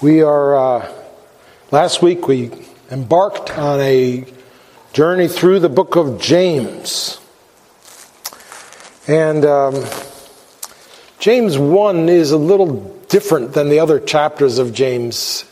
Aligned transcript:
We 0.00 0.22
are, 0.22 0.54
uh, 0.56 0.92
last 1.72 2.02
week 2.02 2.28
we 2.28 2.52
embarked 2.88 3.58
on 3.58 3.80
a 3.80 4.24
journey 4.92 5.26
through 5.26 5.58
the 5.58 5.68
book 5.68 5.96
of 5.96 6.20
James. 6.20 7.18
And 9.08 9.44
um, 9.44 9.84
James 11.18 11.58
1 11.58 12.08
is 12.08 12.30
a 12.30 12.36
little 12.36 12.96
different 13.08 13.54
than 13.54 13.70
the 13.70 13.80
other 13.80 13.98
chapters 13.98 14.58
of 14.58 14.72
James. 14.72 15.44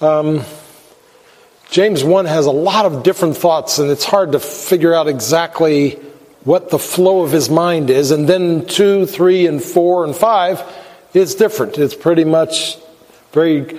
Um, 0.00 0.44
James 1.68 2.04
1 2.04 2.26
has 2.26 2.46
a 2.46 2.52
lot 2.52 2.86
of 2.86 3.02
different 3.02 3.36
thoughts, 3.36 3.80
and 3.80 3.90
it's 3.90 4.04
hard 4.04 4.30
to 4.32 4.38
figure 4.38 4.94
out 4.94 5.08
exactly 5.08 5.94
what 6.44 6.70
the 6.70 6.78
flow 6.78 7.22
of 7.22 7.32
his 7.32 7.50
mind 7.50 7.90
is. 7.90 8.12
And 8.12 8.28
then 8.28 8.66
2, 8.66 9.06
3, 9.06 9.48
and 9.48 9.60
4, 9.60 10.04
and 10.04 10.14
5 10.14 10.62
is 11.12 11.34
different. 11.34 11.76
It's 11.76 11.96
pretty 11.96 12.22
much 12.22 12.78
very 13.32 13.78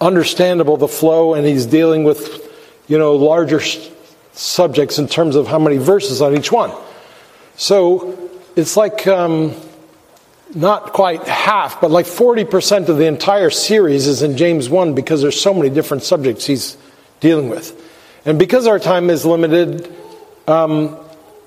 understandable 0.00 0.76
the 0.76 0.88
flow, 0.88 1.34
and 1.34 1.46
he's 1.46 1.66
dealing 1.66 2.04
with, 2.04 2.48
you 2.88 2.98
know, 2.98 3.16
larger 3.16 3.60
subjects 4.32 4.98
in 4.98 5.06
terms 5.06 5.36
of 5.36 5.46
how 5.46 5.58
many 5.58 5.76
verses 5.76 6.22
on 6.22 6.36
each 6.36 6.50
one. 6.50 6.72
So 7.56 8.30
it's 8.56 8.76
like 8.76 9.06
um, 9.06 9.54
not 10.54 10.92
quite 10.92 11.22
half, 11.24 11.80
but 11.80 11.90
like 11.90 12.06
40% 12.06 12.88
of 12.88 12.96
the 12.96 13.06
entire 13.06 13.50
series 13.50 14.06
is 14.06 14.22
in 14.22 14.36
James 14.36 14.68
1 14.68 14.94
because 14.94 15.22
there's 15.22 15.40
so 15.40 15.52
many 15.52 15.68
different 15.68 16.02
subjects 16.02 16.46
he's 16.46 16.76
dealing 17.20 17.48
with. 17.50 17.76
And 18.24 18.38
because 18.38 18.66
our 18.66 18.78
time 18.78 19.10
is 19.10 19.24
limited, 19.24 19.94
um, 20.46 20.96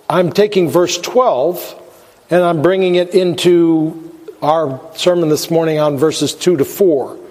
I'm 0.10 0.32
taking 0.32 0.70
verse 0.70 0.98
12 1.00 1.82
and 2.30 2.42
I'm 2.42 2.62
bringing 2.62 2.96
it 2.96 3.14
into 3.16 4.12
our 4.42 4.82
sermon 4.96 5.30
this 5.30 5.50
morning 5.50 5.80
on 5.80 5.98
verses 5.98 6.36
2 6.36 6.58
to 6.58 6.66
4 6.66 7.23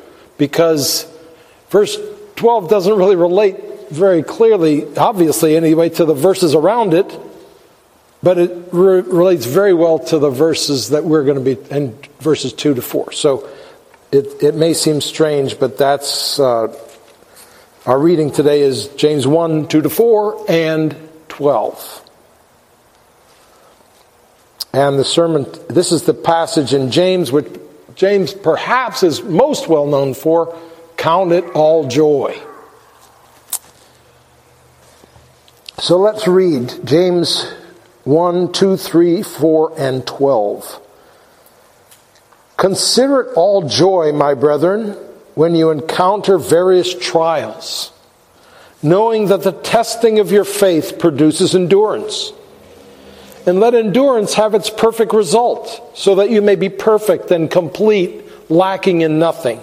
because 0.43 1.07
verse 1.71 1.97
12 2.35 2.69
doesn't 2.69 2.99
really 2.99 3.15
relate 3.15 3.91
very 3.91 4.25
clearly, 4.25 4.93
obviously, 4.97 5.57
anyway, 5.57 5.89
to 5.89 6.05
the 6.05 6.15
verses 6.15 6.57
around 6.57 6.95
it, 6.95 7.17
but 8.25 8.39
it 8.39 8.51
re- 8.73 9.03
relates 9.03 9.47
very 9.47 9.73
well 9.73 10.01
to 10.01 10.19
the 10.19 10.31
verses 10.31 10.89
that 10.89 11.05
we're 11.05 11.23
going 11.23 11.39
to 11.45 11.55
be 11.55 11.57
in 11.71 11.97
verses 12.19 12.53
2 12.55 12.75
to 12.75 12.83
4. 12.83 13.13
So 13.13 13.49
it, 14.11 14.43
it 14.43 14.57
may 14.57 14.75
seem 14.75 15.01
strange, 15.01 15.61
but 15.61 15.79
that's 15.79 16.41
uh, 16.41 16.77
our 17.87 18.01
reading 18.01 18.33
today 18.33 18.63
is 18.63 18.89
James 18.97 19.29
1 19.29 19.69
2 19.69 19.83
to 19.83 19.89
4 19.89 20.47
and 20.49 20.97
12. 21.29 22.11
And 24.73 24.99
the 24.99 25.05
sermon, 25.05 25.47
this 25.69 25.93
is 25.93 26.03
the 26.03 26.15
passage 26.15 26.75
in 26.75 26.91
James, 26.91 27.31
which 27.31 27.47
James 28.03 28.35
perhaps 28.35 29.05
is 29.05 29.23
most 29.23 29.69
well 29.69 29.87
known 29.87 30.13
for 30.13 30.59
count 30.97 31.31
it 31.31 31.45
all 31.55 31.87
joy. 31.87 32.37
So 35.79 35.99
let's 35.99 36.27
read 36.27 36.81
James 36.85 37.49
1, 38.03 38.51
2, 38.51 38.77
3, 38.77 39.23
4, 39.23 39.75
and 39.79 40.05
12. 40.05 40.81
Consider 42.57 43.21
it 43.21 43.35
all 43.37 43.69
joy, 43.69 44.11
my 44.11 44.35
brethren, 44.35 44.97
when 45.37 45.55
you 45.55 45.71
encounter 45.71 46.39
various 46.39 46.93
trials, 46.93 47.93
knowing 48.83 49.27
that 49.27 49.45
the 49.45 49.53
testing 49.53 50.19
of 50.19 50.33
your 50.33 50.45
faith 50.45 50.99
produces 50.99 51.55
endurance. 51.55 52.33
And 53.47 53.59
let 53.59 53.75
endurance 53.75 54.35
have 54.35 54.55
its 54.55 54.71
perfect 54.71 55.13
result, 55.13 55.91
so 55.95 56.15
that 56.17 56.31
you 56.31 56.41
may 56.41 56.55
be 56.55 56.69
perfect 56.69 57.31
and 57.31 57.51
complete, 57.51 58.25
lacking 58.49 59.01
in 59.01 59.19
nothing. 59.19 59.61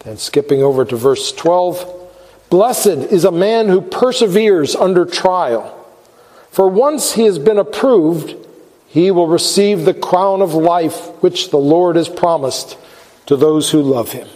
Then 0.00 0.16
skipping 0.16 0.62
over 0.62 0.84
to 0.84 0.96
verse 0.96 1.32
12 1.32 1.94
Blessed 2.48 2.86
is 2.86 3.24
a 3.24 3.32
man 3.32 3.68
who 3.68 3.80
perseveres 3.80 4.76
under 4.76 5.04
trial, 5.04 5.72
for 6.50 6.68
once 6.68 7.12
he 7.12 7.24
has 7.24 7.38
been 7.38 7.58
approved, 7.58 8.36
he 8.86 9.10
will 9.10 9.26
receive 9.26 9.84
the 9.84 9.92
crown 9.92 10.40
of 10.40 10.54
life 10.54 11.08
which 11.22 11.50
the 11.50 11.58
Lord 11.58 11.96
has 11.96 12.08
promised 12.08 12.78
to 13.26 13.36
those 13.36 13.70
who 13.70 13.82
love 13.82 14.12
him. 14.12 14.28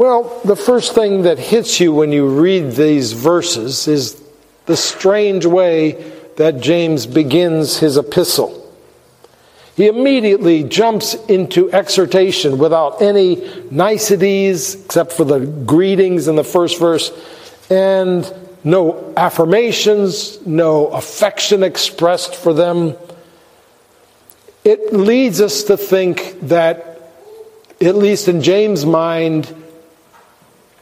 Well, 0.00 0.40
the 0.46 0.56
first 0.56 0.94
thing 0.94 1.24
that 1.24 1.38
hits 1.38 1.78
you 1.78 1.92
when 1.92 2.10
you 2.10 2.26
read 2.26 2.72
these 2.72 3.12
verses 3.12 3.86
is 3.86 4.18
the 4.64 4.74
strange 4.74 5.44
way 5.44 5.92
that 6.36 6.62
James 6.62 7.04
begins 7.04 7.76
his 7.76 7.98
epistle. 7.98 8.74
He 9.76 9.88
immediately 9.88 10.64
jumps 10.64 11.12
into 11.26 11.70
exhortation 11.70 12.56
without 12.56 13.02
any 13.02 13.46
niceties, 13.70 14.82
except 14.86 15.12
for 15.12 15.24
the 15.24 15.40
greetings 15.40 16.28
in 16.28 16.36
the 16.36 16.44
first 16.44 16.78
verse, 16.78 17.12
and 17.68 18.24
no 18.64 19.12
affirmations, 19.18 20.40
no 20.46 20.86
affection 20.86 21.62
expressed 21.62 22.34
for 22.34 22.54
them. 22.54 22.96
It 24.64 24.94
leads 24.94 25.42
us 25.42 25.64
to 25.64 25.76
think 25.76 26.40
that, 26.48 27.12
at 27.82 27.96
least 27.96 28.28
in 28.28 28.40
James' 28.40 28.86
mind, 28.86 29.56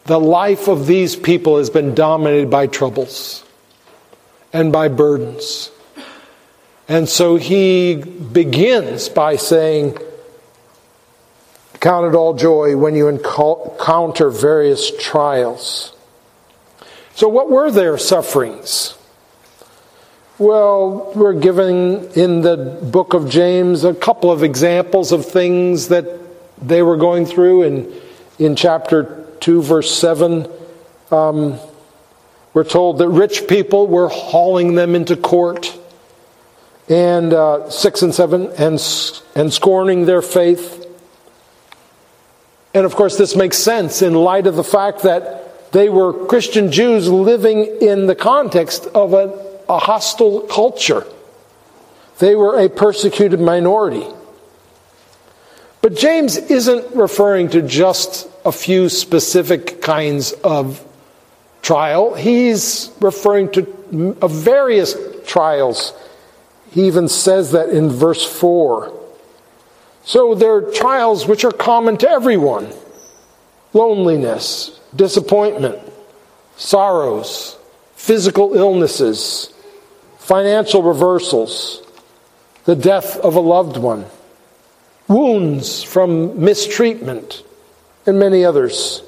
the 0.08 0.18
life 0.18 0.68
of 0.68 0.86
these 0.86 1.14
people 1.14 1.58
has 1.58 1.68
been 1.68 1.94
dominated 1.94 2.48
by 2.50 2.66
troubles 2.66 3.44
and 4.54 4.72
by 4.72 4.88
burdens. 4.88 5.70
And 6.88 7.06
so 7.06 7.36
he 7.36 7.96
begins 7.96 9.10
by 9.10 9.36
saying, 9.36 9.98
Count 11.80 12.06
it 12.06 12.16
all 12.16 12.34
joy 12.34 12.76
when 12.76 12.96
you 12.96 13.06
encounter 13.08 14.30
various 14.30 14.90
trials. 14.98 15.94
So, 17.14 17.28
what 17.28 17.50
were 17.50 17.70
their 17.70 17.98
sufferings? 17.98 18.96
Well, 20.38 21.12
we're 21.14 21.34
given 21.34 22.10
in 22.12 22.40
the 22.40 22.56
book 22.82 23.12
of 23.12 23.28
James 23.28 23.84
a 23.84 23.94
couple 23.94 24.32
of 24.32 24.42
examples 24.42 25.12
of 25.12 25.26
things 25.26 25.88
that 25.88 26.06
they 26.60 26.82
were 26.82 26.96
going 26.96 27.26
through 27.26 27.64
in, 27.64 27.92
in 28.38 28.56
chapter 28.56 29.27
2, 29.48 29.62
verse 29.62 29.90
7, 29.90 30.46
um, 31.10 31.58
we're 32.52 32.64
told 32.64 32.98
that 32.98 33.08
rich 33.08 33.48
people 33.48 33.86
were 33.86 34.08
hauling 34.08 34.74
them 34.74 34.94
into 34.94 35.16
court. 35.16 35.74
And 36.86 37.32
uh, 37.32 37.70
6 37.70 38.02
and 38.02 38.14
7, 38.14 38.48
and, 38.58 38.78
and 39.34 39.50
scorning 39.50 40.04
their 40.04 40.20
faith. 40.20 40.84
And 42.74 42.84
of 42.84 42.94
course, 42.94 43.16
this 43.16 43.34
makes 43.34 43.56
sense 43.56 44.02
in 44.02 44.12
light 44.12 44.46
of 44.46 44.54
the 44.54 44.62
fact 44.62 45.04
that 45.04 45.72
they 45.72 45.88
were 45.88 46.26
Christian 46.26 46.70
Jews 46.70 47.08
living 47.08 47.78
in 47.80 48.06
the 48.06 48.14
context 48.14 48.84
of 48.88 49.14
a, 49.14 49.60
a 49.66 49.78
hostile 49.78 50.42
culture. 50.42 51.06
They 52.18 52.34
were 52.34 52.60
a 52.60 52.68
persecuted 52.68 53.40
minority. 53.40 54.04
But 55.80 55.96
James 55.96 56.36
isn't 56.36 56.94
referring 56.94 57.48
to 57.50 57.62
just 57.62 58.28
a 58.48 58.52
few 58.52 58.88
specific 58.88 59.82
kinds 59.82 60.32
of 60.32 60.84
trial. 61.62 62.14
He's 62.14 62.90
referring 63.00 63.52
to 63.52 63.62
various 64.26 64.96
trials. 65.26 65.92
He 66.70 66.86
even 66.86 67.08
says 67.08 67.52
that 67.52 67.68
in 67.68 67.90
verse 67.90 68.24
4. 68.24 68.92
So 70.04 70.34
there 70.34 70.54
are 70.54 70.72
trials 70.72 71.26
which 71.28 71.44
are 71.44 71.52
common 71.52 71.98
to 71.98 72.08
everyone 72.08 72.72
loneliness, 73.74 74.80
disappointment, 74.96 75.78
sorrows, 76.56 77.58
physical 77.94 78.54
illnesses, 78.54 79.52
financial 80.18 80.82
reversals, 80.82 81.82
the 82.64 82.74
death 82.74 83.18
of 83.18 83.34
a 83.34 83.40
loved 83.40 83.76
one 83.76 84.06
wounds 85.06 85.82
from 85.82 86.42
mistreatment, 86.42 87.42
and 88.08 88.18
many 88.18 88.44
others. 88.44 89.02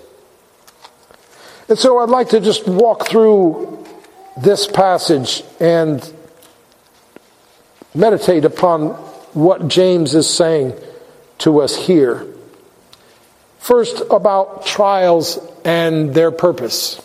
And 1.69 1.79
so 1.79 1.99
I'd 1.99 2.09
like 2.09 2.29
to 2.31 2.41
just 2.41 2.69
walk 2.69 3.09
through 3.09 3.85
this 4.37 4.67
passage 4.67 5.43
and 5.59 6.13
meditate 7.95 8.45
upon 8.45 8.91
what 9.35 9.69
James 9.69 10.15
is 10.15 10.29
saying 10.29 10.75
to 11.39 11.61
us 11.61 11.75
here. 11.77 12.27
First, 13.59 14.03
about 14.11 14.67
trials 14.67 15.39
and 15.65 16.15
their 16.15 16.31
purpose. 16.31 17.01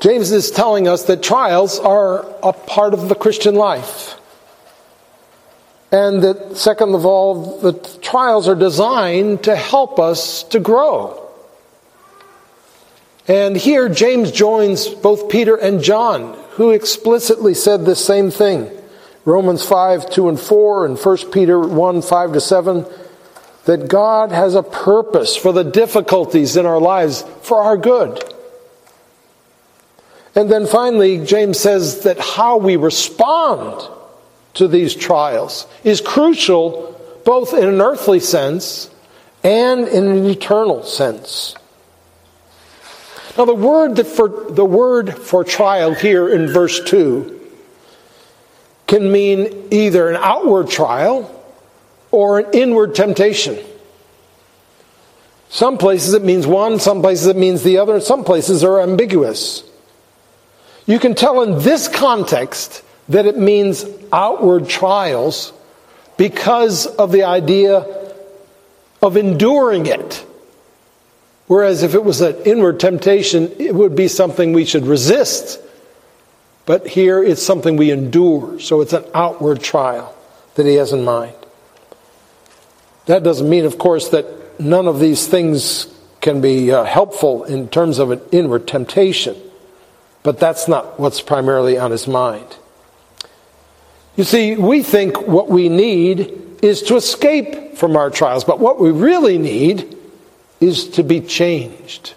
James 0.00 0.30
is 0.30 0.50
telling 0.50 0.88
us 0.88 1.04
that 1.04 1.22
trials 1.22 1.78
are 1.78 2.26
a 2.42 2.52
part 2.52 2.94
of 2.94 3.08
the 3.08 3.14
Christian 3.14 3.54
life. 3.54 4.19
And 5.92 6.22
that, 6.22 6.56
second 6.56 6.94
of 6.94 7.04
all, 7.04 7.58
the 7.60 7.72
trials 8.00 8.46
are 8.46 8.54
designed 8.54 9.44
to 9.44 9.56
help 9.56 9.98
us 9.98 10.44
to 10.44 10.60
grow. 10.60 11.16
And 13.26 13.56
here, 13.56 13.88
James 13.88 14.30
joins 14.30 14.88
both 14.88 15.28
Peter 15.28 15.56
and 15.56 15.82
John, 15.82 16.38
who 16.52 16.70
explicitly 16.70 17.54
said 17.54 17.84
the 17.84 17.96
same 17.96 18.30
thing. 18.30 18.70
Romans 19.24 19.64
5, 19.64 20.10
2 20.10 20.28
and 20.28 20.40
4, 20.40 20.86
and 20.86 20.98
1 20.98 21.30
Peter 21.30 21.60
1, 21.60 22.02
5 22.02 22.32
to 22.32 22.40
7, 22.40 22.86
that 23.64 23.88
God 23.88 24.32
has 24.32 24.54
a 24.54 24.62
purpose 24.62 25.36
for 25.36 25.52
the 25.52 25.64
difficulties 25.64 26.56
in 26.56 26.66
our 26.66 26.80
lives 26.80 27.24
for 27.42 27.62
our 27.62 27.76
good. 27.76 28.22
And 30.34 30.50
then 30.50 30.66
finally, 30.66 31.24
James 31.24 31.58
says 31.58 32.04
that 32.04 32.18
how 32.18 32.56
we 32.56 32.76
respond 32.76 33.88
to 34.54 34.68
these 34.68 34.94
trials 34.94 35.66
is 35.84 36.00
crucial 36.00 36.96
both 37.24 37.54
in 37.54 37.66
an 37.66 37.80
earthly 37.80 38.20
sense 38.20 38.90
and 39.42 39.86
in 39.88 40.08
an 40.08 40.26
eternal 40.26 40.82
sense. 40.82 41.54
Now 43.38 43.44
the 43.44 43.54
word 43.54 44.06
for 44.06 44.28
the 44.28 44.64
word 44.64 45.16
for 45.16 45.44
trial 45.44 45.94
here 45.94 46.28
in 46.28 46.48
verse 46.48 46.82
2 46.84 47.40
can 48.86 49.12
mean 49.12 49.68
either 49.70 50.08
an 50.08 50.16
outward 50.16 50.68
trial 50.68 51.36
or 52.10 52.40
an 52.40 52.46
inward 52.52 52.94
temptation. 52.94 53.56
Some 55.48 55.78
places 55.78 56.14
it 56.14 56.24
means 56.24 56.46
one, 56.46 56.78
some 56.78 57.00
places 57.00 57.26
it 57.28 57.36
means 57.36 57.62
the 57.62 57.78
other, 57.78 57.94
and 57.94 58.02
some 58.02 58.24
places 58.24 58.62
are 58.62 58.80
ambiguous. 58.80 59.64
You 60.86 60.98
can 60.98 61.14
tell 61.14 61.42
in 61.42 61.60
this 61.60 61.88
context 61.88 62.82
that 63.08 63.26
it 63.26 63.36
means 63.36 63.84
outward 64.12 64.68
trials 64.68 65.52
because 66.16 66.86
of 66.86 67.12
the 67.12 67.24
idea 67.24 67.84
of 69.02 69.16
enduring 69.16 69.86
it. 69.86 70.24
Whereas 71.46 71.82
if 71.82 71.94
it 71.94 72.04
was 72.04 72.20
an 72.20 72.36
inward 72.44 72.78
temptation, 72.78 73.50
it 73.58 73.74
would 73.74 73.96
be 73.96 74.06
something 74.06 74.52
we 74.52 74.64
should 74.64 74.86
resist. 74.86 75.60
But 76.66 76.86
here 76.86 77.22
it's 77.22 77.42
something 77.42 77.76
we 77.76 77.90
endure. 77.90 78.60
So 78.60 78.82
it's 78.82 78.92
an 78.92 79.04
outward 79.14 79.60
trial 79.60 80.14
that 80.54 80.66
he 80.66 80.74
has 80.74 80.92
in 80.92 81.04
mind. 81.04 81.34
That 83.06 83.24
doesn't 83.24 83.48
mean, 83.48 83.64
of 83.64 83.78
course, 83.78 84.10
that 84.10 84.60
none 84.60 84.86
of 84.86 85.00
these 85.00 85.26
things 85.26 85.92
can 86.20 86.40
be 86.40 86.70
uh, 86.70 86.84
helpful 86.84 87.44
in 87.44 87.68
terms 87.68 87.98
of 87.98 88.10
an 88.10 88.20
inward 88.30 88.68
temptation. 88.68 89.36
But 90.22 90.38
that's 90.38 90.68
not 90.68 91.00
what's 91.00 91.20
primarily 91.20 91.78
on 91.78 91.90
his 91.90 92.06
mind. 92.06 92.46
You 94.16 94.24
see, 94.24 94.56
we 94.56 94.82
think 94.82 95.20
what 95.22 95.48
we 95.48 95.68
need 95.68 96.58
is 96.62 96.82
to 96.82 96.96
escape 96.96 97.76
from 97.76 97.96
our 97.96 98.10
trials, 98.10 98.44
but 98.44 98.60
what 98.60 98.80
we 98.80 98.90
really 98.90 99.38
need 99.38 99.96
is 100.60 100.88
to 100.90 101.02
be 101.02 101.20
changed. 101.20 102.14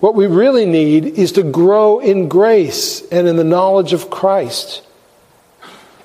What 0.00 0.14
we 0.14 0.26
really 0.26 0.66
need 0.66 1.04
is 1.04 1.32
to 1.32 1.42
grow 1.42 2.00
in 2.00 2.28
grace 2.28 3.02
and 3.10 3.28
in 3.28 3.36
the 3.36 3.44
knowledge 3.44 3.92
of 3.92 4.10
Christ. 4.10 4.82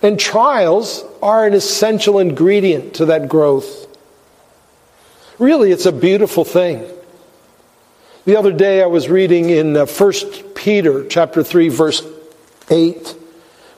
And 0.01 0.19
trials 0.19 1.03
are 1.21 1.45
an 1.45 1.53
essential 1.53 2.19
ingredient 2.19 2.95
to 2.95 3.05
that 3.05 3.27
growth. 3.27 3.87
Really, 5.39 5.71
it's 5.71 5.85
a 5.85 5.91
beautiful 5.91 6.45
thing. 6.45 6.85
The 8.25 8.37
other 8.37 8.51
day 8.51 8.81
I 8.81 8.87
was 8.87 9.09
reading 9.09 9.49
in 9.49 9.73
1 9.73 9.87
uh, 9.87 10.21
Peter 10.55 11.05
chapter 11.07 11.43
3 11.43 11.69
verse 11.69 12.05
8 12.69 13.14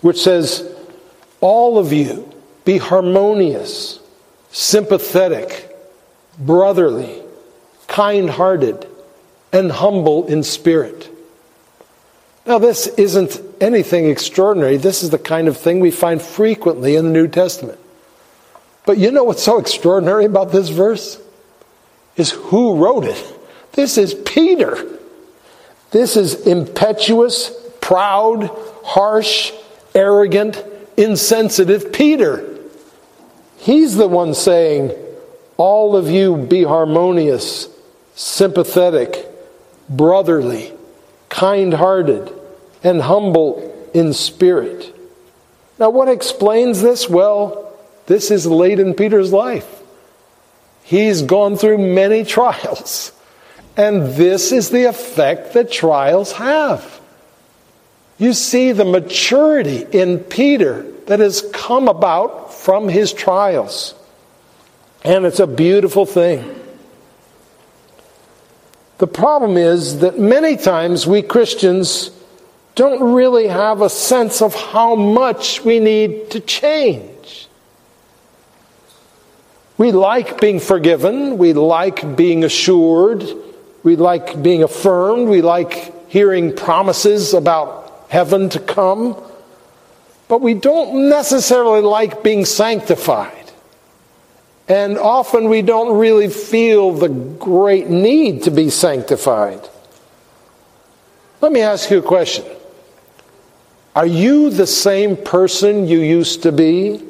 which 0.01 0.21
says 0.21 0.67
all 1.41 1.77
of 1.77 1.93
you 1.93 2.33
be 2.65 2.77
harmonious, 2.77 3.99
sympathetic, 4.51 5.75
brotherly, 6.39 7.21
kind-hearted, 7.87 8.87
and 9.53 9.71
humble 9.71 10.27
in 10.27 10.43
spirit. 10.43 11.09
Now, 12.45 12.59
this 12.59 12.87
isn't 12.87 13.41
anything 13.59 14.09
extraordinary. 14.09 14.77
This 14.77 15.03
is 15.03 15.09
the 15.09 15.19
kind 15.19 15.47
of 15.47 15.57
thing 15.57 15.79
we 15.79 15.91
find 15.91 16.21
frequently 16.21 16.95
in 16.95 17.05
the 17.05 17.11
New 17.11 17.27
Testament. 17.27 17.79
But 18.85 18.97
you 18.97 19.11
know 19.11 19.25
what's 19.25 19.43
so 19.43 19.59
extraordinary 19.59 20.25
about 20.25 20.51
this 20.51 20.69
verse? 20.69 21.21
Is 22.15 22.31
who 22.31 22.77
wrote 22.77 23.03
it. 23.03 23.21
This 23.73 23.97
is 23.97 24.13
Peter. 24.13 24.77
This 25.91 26.17
is 26.17 26.47
impetuous, 26.47 27.51
proud, 27.81 28.49
harsh, 28.83 29.51
arrogant, 29.93 30.63
insensitive 30.95 31.91
Peter. 31.91 32.57
He's 33.57 33.95
the 33.95 34.07
one 34.07 34.33
saying, 34.33 34.91
All 35.57 35.95
of 35.95 36.09
you 36.09 36.37
be 36.37 36.63
harmonious, 36.63 37.67
sympathetic, 38.15 39.27
brotherly, 39.89 40.73
kind 41.29 41.73
hearted, 41.73 42.31
and 42.83 43.01
humble 43.01 43.89
in 43.93 44.13
spirit. 44.13 44.93
Now, 45.79 45.89
what 45.89 46.07
explains 46.07 46.81
this? 46.81 47.09
Well, 47.09 47.77
this 48.07 48.31
is 48.31 48.45
late 48.45 48.79
in 48.79 48.93
Peter's 48.93 49.31
life. 49.31 49.81
He's 50.83 51.21
gone 51.21 51.57
through 51.57 51.77
many 51.79 52.23
trials. 52.37 53.11
And 53.75 54.13
this 54.15 54.51
is 54.51 54.71
the 54.71 54.85
effect 54.85 55.53
that 55.53 55.71
trials 55.71 56.31
have. 56.33 56.96
You 58.17 58.33
see 58.33 58.71
the 58.71 58.85
maturity 58.85 59.85
in 59.91 60.19
Peter 60.19 60.83
that 61.05 61.19
has 61.19 61.43
come 61.53 61.87
about 61.87 62.53
from 62.53 62.89
his 62.89 63.13
trials. 63.13 63.93
And 65.03 65.25
it's 65.25 65.39
a 65.39 65.47
beautiful 65.47 66.05
thing. 66.05 66.55
The 68.97 69.07
problem 69.07 69.57
is 69.57 69.99
that 69.99 70.19
many 70.19 70.57
times 70.57 71.05
we 71.05 71.21
Christians 71.21 72.09
don't 72.73 73.13
really 73.13 73.47
have 73.47 73.81
a 73.81 73.89
sense 73.89 74.41
of 74.41 74.55
how 74.55 74.95
much 74.95 75.63
we 75.63 75.79
need 75.79 76.31
to 76.31 76.39
change. 76.39 77.47
We 79.77 79.91
like 79.91 80.41
being 80.41 80.59
forgiven, 80.59 81.37
we 81.37 81.53
like 81.53 82.15
being 82.15 82.43
assured, 82.43 83.23
we 83.83 83.95
like 83.95 84.41
being 84.41 84.63
affirmed. 84.63 85.29
We 85.29 85.41
like 85.41 86.09
hearing 86.09 86.53
promises 86.53 87.33
about 87.33 87.86
heaven 88.09 88.49
to 88.49 88.59
come. 88.59 89.21
But 90.27 90.41
we 90.41 90.53
don't 90.53 91.09
necessarily 91.09 91.81
like 91.81 92.23
being 92.23 92.45
sanctified. 92.45 93.33
And 94.67 94.97
often 94.97 95.47
we 95.47 95.61
don't 95.61 95.97
really 95.97 96.27
feel 96.29 96.91
the 96.91 97.07
great 97.07 97.89
need 97.89 98.43
to 98.43 98.51
be 98.51 98.69
sanctified. 98.69 99.67
Let 101.39 101.51
me 101.51 101.61
ask 101.61 101.89
you 101.89 101.99
a 101.99 102.01
question. 102.01 102.45
Are 103.95 104.05
you 104.05 104.49
the 104.49 104.67
same 104.67 105.15
person 105.15 105.87
you 105.87 105.99
used 105.99 106.43
to 106.43 106.51
be? 106.51 107.01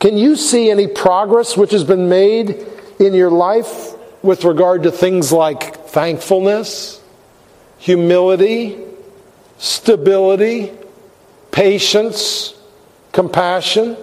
Can 0.00 0.16
you 0.16 0.36
see 0.36 0.70
any 0.70 0.86
progress 0.86 1.56
which 1.56 1.72
has 1.72 1.84
been 1.84 2.08
made 2.08 2.66
in 2.98 3.14
your 3.14 3.30
life 3.30 3.94
with 4.22 4.44
regard 4.44 4.84
to 4.84 4.90
things 4.90 5.32
like 5.32 5.86
thankfulness, 5.88 7.00
humility, 7.78 8.78
stability, 9.58 10.72
patience, 11.50 12.54
compassion? 13.12 13.96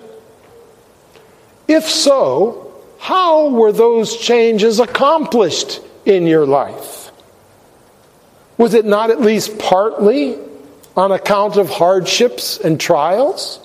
If 1.68 1.86
so, 1.86 2.74
how 3.00 3.50
were 3.50 3.72
those 3.72 4.18
changes 4.18 4.80
accomplished 4.80 5.82
in 6.06 6.28
your 6.28 6.46
life? 6.46 7.12
Was 8.58 8.74
it 8.74 8.86
not 8.86 9.10
at 9.10 9.22
least 9.22 9.58
partly 9.58 10.38
on 10.96 11.12
account 11.12 11.58
of 11.58 11.70
hardships 11.70 12.58
and 12.58 12.80
trials? 12.80 13.60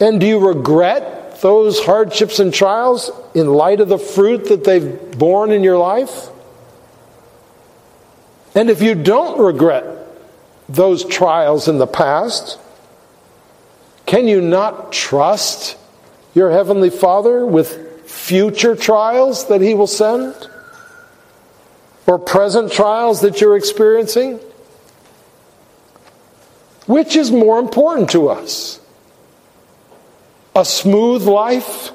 And 0.00 0.20
do 0.20 0.26
you 0.26 0.38
regret 0.38 1.40
those 1.40 1.84
hardships 1.84 2.40
and 2.40 2.52
trials 2.52 3.10
in 3.34 3.46
light 3.46 3.80
of 3.80 3.88
the 3.88 3.98
fruit 3.98 4.48
that 4.48 4.64
they've 4.64 5.18
borne 5.18 5.52
in 5.52 5.62
your 5.62 5.78
life? 5.78 6.28
And 8.54 8.70
if 8.70 8.82
you 8.82 8.94
don't 8.94 9.38
regret 9.38 9.84
those 10.68 11.04
trials 11.04 11.68
in 11.68 11.78
the 11.78 11.86
past, 11.86 12.58
can 14.06 14.26
you 14.26 14.40
not 14.40 14.92
trust 14.92 15.76
your 16.34 16.50
Heavenly 16.50 16.90
Father 16.90 17.46
with 17.46 18.08
future 18.08 18.74
trials 18.74 19.48
that 19.48 19.60
He 19.60 19.74
will 19.74 19.86
send? 19.86 20.34
Or 22.06 22.18
present 22.18 22.72
trials 22.72 23.20
that 23.20 23.40
you're 23.40 23.56
experiencing? 23.56 24.40
Which 26.86 27.16
is 27.16 27.30
more 27.30 27.58
important 27.58 28.10
to 28.10 28.28
us? 28.28 28.80
a 30.58 30.64
smooth 30.64 31.22
life 31.22 31.92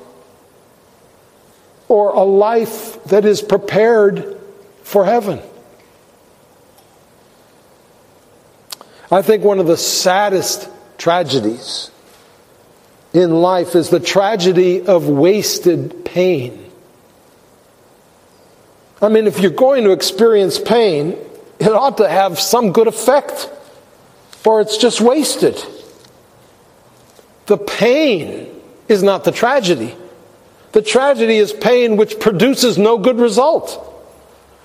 or 1.89 2.11
a 2.11 2.23
life 2.23 3.03
that 3.05 3.25
is 3.25 3.41
prepared 3.41 4.39
for 4.83 5.03
heaven. 5.03 5.41
I 9.13 9.21
think 9.21 9.43
one 9.43 9.59
of 9.59 9.67
the 9.67 9.77
saddest 9.77 10.67
tragedies 10.97 11.91
in 13.13 13.29
life 13.29 13.75
is 13.75 13.89
the 13.89 13.99
tragedy 13.99 14.87
of 14.87 15.07
wasted 15.07 16.03
pain. 16.03 16.71
I 19.03 19.09
mean, 19.09 19.27
if 19.27 19.39
you're 19.39 19.51
going 19.51 19.83
to 19.83 19.91
experience 19.91 20.57
pain, 20.57 21.15
it 21.59 21.67
ought 21.67 21.97
to 21.97 22.09
have 22.09 22.39
some 22.39 22.71
good 22.71 22.87
effect 22.87 23.51
or 24.45 24.61
it's 24.61 24.77
just 24.77 24.99
wasted. 24.99 25.63
The 27.45 27.57
pain 27.57 28.49
is 28.87 29.03
not 29.03 29.25
the 29.25 29.31
tragedy. 29.31 29.95
The 30.71 30.81
tragedy 30.81 31.37
is 31.37 31.53
pain 31.53 31.97
which 31.97 32.19
produces 32.19 32.79
no 32.79 32.97
good 32.97 33.19
result, 33.19 33.73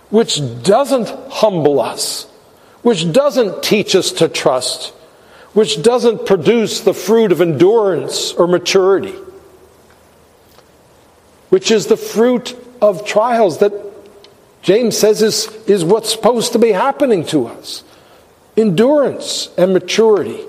which 0.09 0.41
doesn't 0.63 1.09
humble 1.31 1.81
us, 1.81 2.27
which 2.83 3.13
doesn't 3.13 3.63
teach 3.63 3.95
us 3.95 4.13
to 4.13 4.29
trust, 4.29 4.91
which 5.53 5.83
doesn't 5.83 6.27
produce 6.27 6.81
the 6.81 6.95
fruit 6.95 7.33
of 7.33 7.41
endurance 7.41 8.33
or 8.33 8.47
maturity, 8.47 9.15
which 11.49 11.71
is 11.71 11.87
the 11.87 11.97
fruit 11.97 12.57
of 12.81 13.05
trials 13.05 13.59
that 13.59 13.73
James 14.63 14.97
says 14.97 15.23
is, 15.23 15.47
is 15.67 15.85
what's 15.85 16.13
supposed 16.13 16.53
to 16.53 16.59
be 16.59 16.73
happening 16.73 17.25
to 17.27 17.47
us 17.47 17.85
endurance 18.57 19.49
and 19.57 19.73
maturity. 19.73 20.45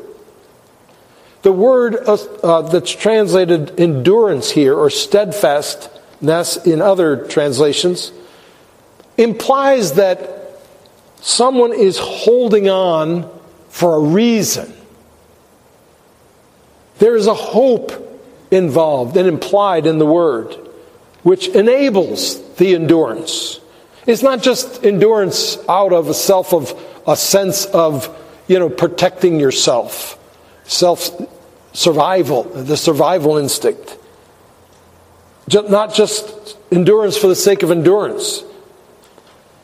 The 1.44 1.52
word 1.52 1.96
uh, 1.96 2.16
uh, 2.44 2.62
that's 2.64 2.92
translated 2.92 3.80
endurance 3.80 4.50
here, 4.52 4.76
or 4.76 4.90
steadfastness 4.90 6.58
in 6.66 6.82
other 6.82 7.28
translations, 7.28 8.12
implies 9.16 9.94
that 9.94 10.39
someone 11.22 11.74
is 11.74 11.98
holding 11.98 12.70
on 12.70 13.30
for 13.70 13.96
a 13.96 14.00
reason. 14.00 14.74
There 17.00 17.16
is 17.16 17.28
a 17.28 17.34
hope 17.34 17.92
involved 18.52 19.16
and 19.16 19.28
implied 19.28 19.86
in 19.86 20.00
the 20.00 20.06
word, 20.06 20.56
which 21.24 21.48
enables 21.50 22.42
the 22.56 22.76
endurance. 22.76 23.60
It's 24.06 24.24
not 24.24 24.42
just 24.42 24.84
endurance 24.84 25.58
out 25.68 25.94
of 25.94 26.10
a 26.10 26.14
self 26.14 26.54
of 26.54 26.78
a 27.08 27.16
sense 27.16 27.66
of, 27.66 28.16
you 28.48 28.60
know, 28.60 28.70
protecting 28.70 29.40
yourself 29.40 30.18
self 30.64 31.10
survival, 31.74 32.44
the 32.44 32.78
survival 32.78 33.38
instinct. 33.38 33.98
Not 35.52 35.94
just 35.94 36.58
endurance 36.72 37.18
for 37.18 37.28
the 37.28 37.36
sake 37.36 37.64
of 37.64 37.72
endurance. 37.72 38.44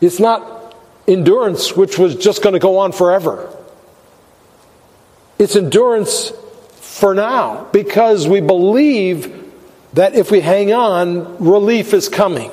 It's 0.01 0.19
not 0.19 0.54
endurance 1.07 1.75
which 1.75 1.97
was 1.97 2.15
just 2.15 2.41
going 2.41 2.53
to 2.53 2.59
go 2.59 2.79
on 2.79 2.91
forever. 2.91 3.51
It's 5.37 5.55
endurance 5.55 6.31
for 6.75 7.13
now 7.13 7.65
because 7.71 8.27
we 8.27 8.41
believe 8.41 9.43
that 9.93 10.15
if 10.15 10.31
we 10.31 10.41
hang 10.41 10.73
on, 10.73 11.43
relief 11.43 11.93
is 11.93 12.09
coming. 12.09 12.51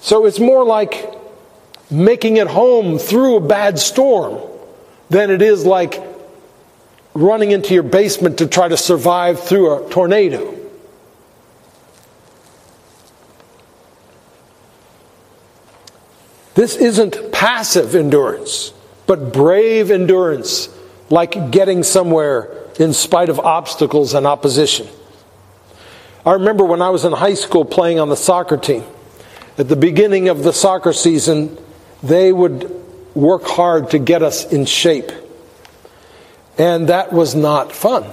So 0.00 0.26
it's 0.26 0.40
more 0.40 0.64
like 0.64 1.14
making 1.90 2.36
it 2.38 2.46
home 2.46 2.98
through 2.98 3.36
a 3.36 3.40
bad 3.40 3.78
storm 3.78 4.40
than 5.10 5.30
it 5.30 5.42
is 5.42 5.66
like 5.66 6.02
running 7.14 7.50
into 7.50 7.74
your 7.74 7.82
basement 7.82 8.38
to 8.38 8.46
try 8.46 8.68
to 8.68 8.76
survive 8.76 9.40
through 9.40 9.86
a 9.86 9.90
tornado. 9.90 10.59
This 16.54 16.76
isn't 16.76 17.32
passive 17.32 17.94
endurance, 17.94 18.72
but 19.06 19.32
brave 19.32 19.90
endurance, 19.90 20.68
like 21.08 21.50
getting 21.50 21.82
somewhere 21.82 22.52
in 22.78 22.92
spite 22.92 23.28
of 23.28 23.38
obstacles 23.38 24.14
and 24.14 24.26
opposition. 24.26 24.88
I 26.24 26.32
remember 26.32 26.64
when 26.64 26.82
I 26.82 26.90
was 26.90 27.04
in 27.04 27.12
high 27.12 27.34
school 27.34 27.64
playing 27.64 27.98
on 27.98 28.08
the 28.08 28.16
soccer 28.16 28.56
team. 28.56 28.84
At 29.58 29.68
the 29.68 29.76
beginning 29.76 30.28
of 30.28 30.42
the 30.42 30.52
soccer 30.52 30.92
season, 30.92 31.56
they 32.02 32.32
would 32.32 32.70
work 33.14 33.44
hard 33.44 33.90
to 33.90 33.98
get 33.98 34.22
us 34.22 34.44
in 34.50 34.64
shape. 34.64 35.10
And 36.58 36.88
that 36.88 37.12
was 37.12 37.34
not 37.34 37.72
fun. 37.72 38.04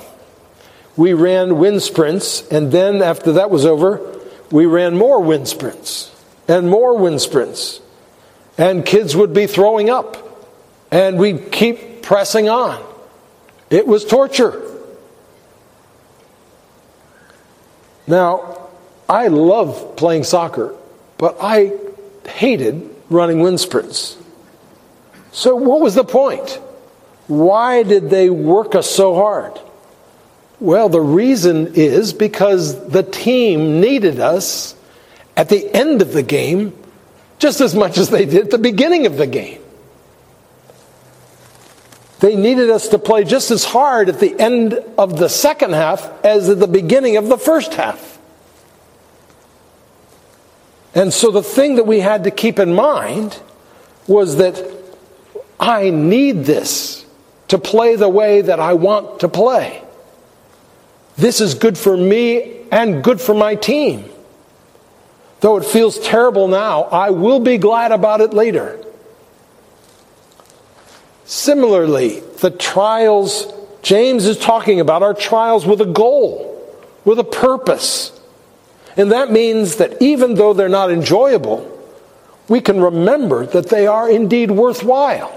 We 0.96 1.14
ran 1.14 1.58
wind 1.58 1.84
sprints, 1.84 2.48
and 2.50 2.72
then 2.72 3.02
after 3.02 3.34
that 3.34 3.50
was 3.50 3.66
over, 3.66 4.20
we 4.52 4.66
ran 4.66 4.98
more 4.98 5.22
wind 5.22 5.48
sprints 5.48 6.12
and 6.48 6.70
more 6.70 6.98
wind 6.98 7.22
sprints. 7.22 7.82
And 8.58 8.86
kids 8.86 9.16
would 9.16 9.34
be 9.34 9.48
throwing 9.48 9.90
up, 9.90 10.18
and 10.92 11.20
we'd 11.20 11.52
keep 11.52 12.02
pressing 12.02 12.50
on. 12.50 12.84
It 13.70 13.86
was 13.86 14.06
torture. 14.06 14.64
Now, 18.08 18.70
I 19.10 19.28
love 19.28 19.96
playing 19.98 20.24
soccer, 20.24 20.74
but 21.18 21.38
I 21.42 21.74
hated 22.26 22.90
running 23.10 23.42
wind 23.42 23.60
sprints. 23.60 24.18
So, 25.32 25.56
what 25.56 25.82
was 25.82 25.96
the 25.96 26.04
point? 26.04 26.60
Why 27.28 27.84
did 27.84 28.10
they 28.10 28.30
work 28.30 28.74
us 28.74 28.90
so 28.90 29.14
hard? 29.14 29.60
Well, 30.60 30.90
the 30.90 31.02
reason 31.02 31.76
is 31.76 32.14
because 32.14 32.90
the 32.90 33.04
team 33.04 33.80
needed 33.80 34.20
us 34.20 34.76
at 35.36 35.50
the 35.50 35.72
end 35.76 36.02
of 36.02 36.14
the 36.14 36.24
game 36.24 36.74
just 37.40 37.62
as 37.62 37.76
much 37.76 37.98
as 37.98 38.10
they 38.10 38.26
did 38.26 38.46
at 38.46 38.52
the 38.52 38.58
beginning 38.58 39.06
of 39.06 39.18
the 39.18 39.28
game. 39.28 39.62
They 42.20 42.36
needed 42.36 42.70
us 42.70 42.88
to 42.90 43.00
play 43.00 43.24
just 43.24 43.52
as 43.52 43.64
hard 43.64 44.10
at 44.10 44.20
the 44.20 44.40
end 44.40 44.74
of 44.98 45.20
the 45.20 45.30
second 45.30 45.74
half 45.74 46.26
as 46.26 46.50
at 46.50 46.60
the 46.60 46.68
beginning 46.68 47.18
of 47.18 47.28
the 47.28 47.38
first 47.38 47.76
half. 47.76 48.18
And 50.96 51.14
so 51.14 51.30
the 51.30 51.44
thing 51.44 51.76
that 51.76 51.86
we 51.86 52.00
had 52.00 52.24
to 52.24 52.32
keep 52.32 52.58
in 52.58 52.74
mind 52.74 53.40
was 54.08 54.38
that 54.38 54.60
I 55.60 55.92
need 55.92 56.46
this 56.46 57.06
to 57.50 57.60
play 57.60 57.96
the 57.96 58.10
way 58.10 58.42
that 58.42 58.60
I 58.60 58.74
want 58.74 59.20
to 59.20 59.28
play. 59.28 59.84
This 61.18 61.40
is 61.40 61.54
good 61.54 61.78
for 61.78 61.96
me 61.96 62.64
and 62.72 63.04
good 63.04 63.22
for 63.22 63.36
my 63.36 63.54
team. 63.56 64.10
Though 65.40 65.58
it 65.58 65.66
feels 65.66 66.00
terrible 66.00 66.48
now, 66.48 66.84
I 66.84 67.12
will 67.12 67.40
be 67.40 67.58
glad 67.58 67.92
about 67.92 68.22
it 68.22 68.34
later. 68.34 68.84
Similarly, 71.26 72.22
the 72.42 72.50
trials 72.50 73.54
James 73.88 74.26
is 74.26 74.38
talking 74.38 74.82
about 74.82 75.02
are 75.02 75.14
trials 75.14 75.66
with 75.66 75.80
a 75.80 75.86
goal, 75.86 76.62
with 77.06 77.20
a 77.20 77.24
purpose. 77.24 78.12
And 78.98 79.14
that 79.14 79.32
means 79.32 79.78
that 79.78 80.02
even 80.02 80.34
though 80.34 80.54
they're 80.54 80.68
not 80.68 80.92
enjoyable, 80.92 81.74
we 82.50 82.60
can 82.60 82.82
remember 82.82 83.46
that 83.46 83.70
they 83.70 83.88
are 83.88 84.10
indeed 84.10 84.52
worthwhile. 84.52 85.34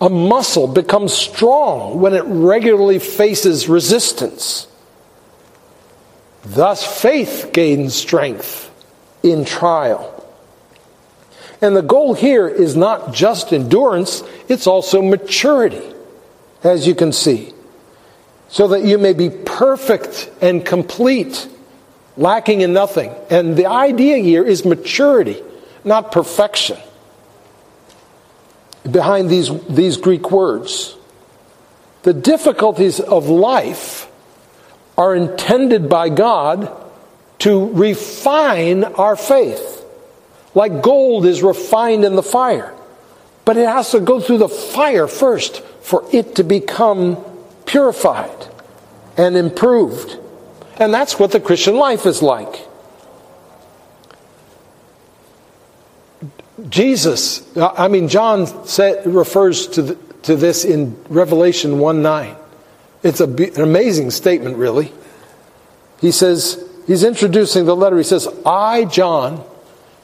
A 0.00 0.08
muscle 0.08 0.66
becomes 0.66 1.12
strong 1.12 2.00
when 2.00 2.14
it 2.14 2.24
regularly 2.24 2.98
faces 2.98 3.68
resistance. 3.68 4.66
Thus, 6.44 7.00
faith 7.00 7.50
gains 7.52 7.94
strength 7.94 8.70
in 9.22 9.44
trial. 9.44 10.10
And 11.60 11.74
the 11.74 11.82
goal 11.82 12.12
here 12.12 12.46
is 12.46 12.76
not 12.76 13.14
just 13.14 13.52
endurance, 13.52 14.22
it's 14.48 14.66
also 14.66 15.00
maturity, 15.00 15.82
as 16.62 16.86
you 16.86 16.94
can 16.94 17.12
see, 17.12 17.54
so 18.48 18.68
that 18.68 18.84
you 18.84 18.98
may 18.98 19.14
be 19.14 19.30
perfect 19.30 20.30
and 20.42 20.64
complete, 20.64 21.48
lacking 22.18 22.60
in 22.60 22.74
nothing. 22.74 23.14
And 23.30 23.56
the 23.56 23.66
idea 23.66 24.18
here 24.18 24.44
is 24.44 24.66
maturity, 24.66 25.40
not 25.84 26.12
perfection 26.12 26.76
behind 28.90 29.30
these, 29.30 29.50
these 29.68 29.96
Greek 29.96 30.30
words. 30.30 30.94
The 32.02 32.12
difficulties 32.12 33.00
of 33.00 33.28
life 33.28 34.10
are 34.96 35.14
intended 35.14 35.88
by 35.88 36.08
God 36.08 36.70
to 37.40 37.72
refine 37.72 38.84
our 38.84 39.16
faith, 39.16 39.84
like 40.54 40.82
gold 40.82 41.26
is 41.26 41.42
refined 41.42 42.04
in 42.04 42.16
the 42.16 42.22
fire. 42.22 42.74
But 43.44 43.56
it 43.56 43.68
has 43.68 43.90
to 43.90 44.00
go 44.00 44.20
through 44.20 44.38
the 44.38 44.48
fire 44.48 45.06
first 45.06 45.60
for 45.82 46.04
it 46.12 46.36
to 46.36 46.44
become 46.44 47.22
purified 47.66 48.46
and 49.16 49.36
improved. 49.36 50.18
And 50.76 50.92
that's 50.92 51.18
what 51.18 51.32
the 51.32 51.40
Christian 51.40 51.76
life 51.76 52.06
is 52.06 52.22
like. 52.22 52.54
Jesus, 56.68 57.44
I 57.56 57.88
mean, 57.88 58.08
John 58.08 58.46
said, 58.66 59.06
refers 59.06 59.66
to, 59.68 59.82
the, 59.82 59.94
to 60.22 60.36
this 60.36 60.64
in 60.64 60.96
Revelation 61.08 61.78
1 61.78 62.02
9. 62.02 62.36
It's 63.04 63.20
a, 63.20 63.26
an 63.26 63.60
amazing 63.60 64.10
statement, 64.10 64.56
really. 64.56 64.90
He 66.00 66.10
says, 66.10 66.66
he's 66.86 67.04
introducing 67.04 67.66
the 67.66 67.76
letter. 67.76 67.98
He 67.98 68.02
says, 68.02 68.26
I, 68.46 68.86
John, 68.86 69.44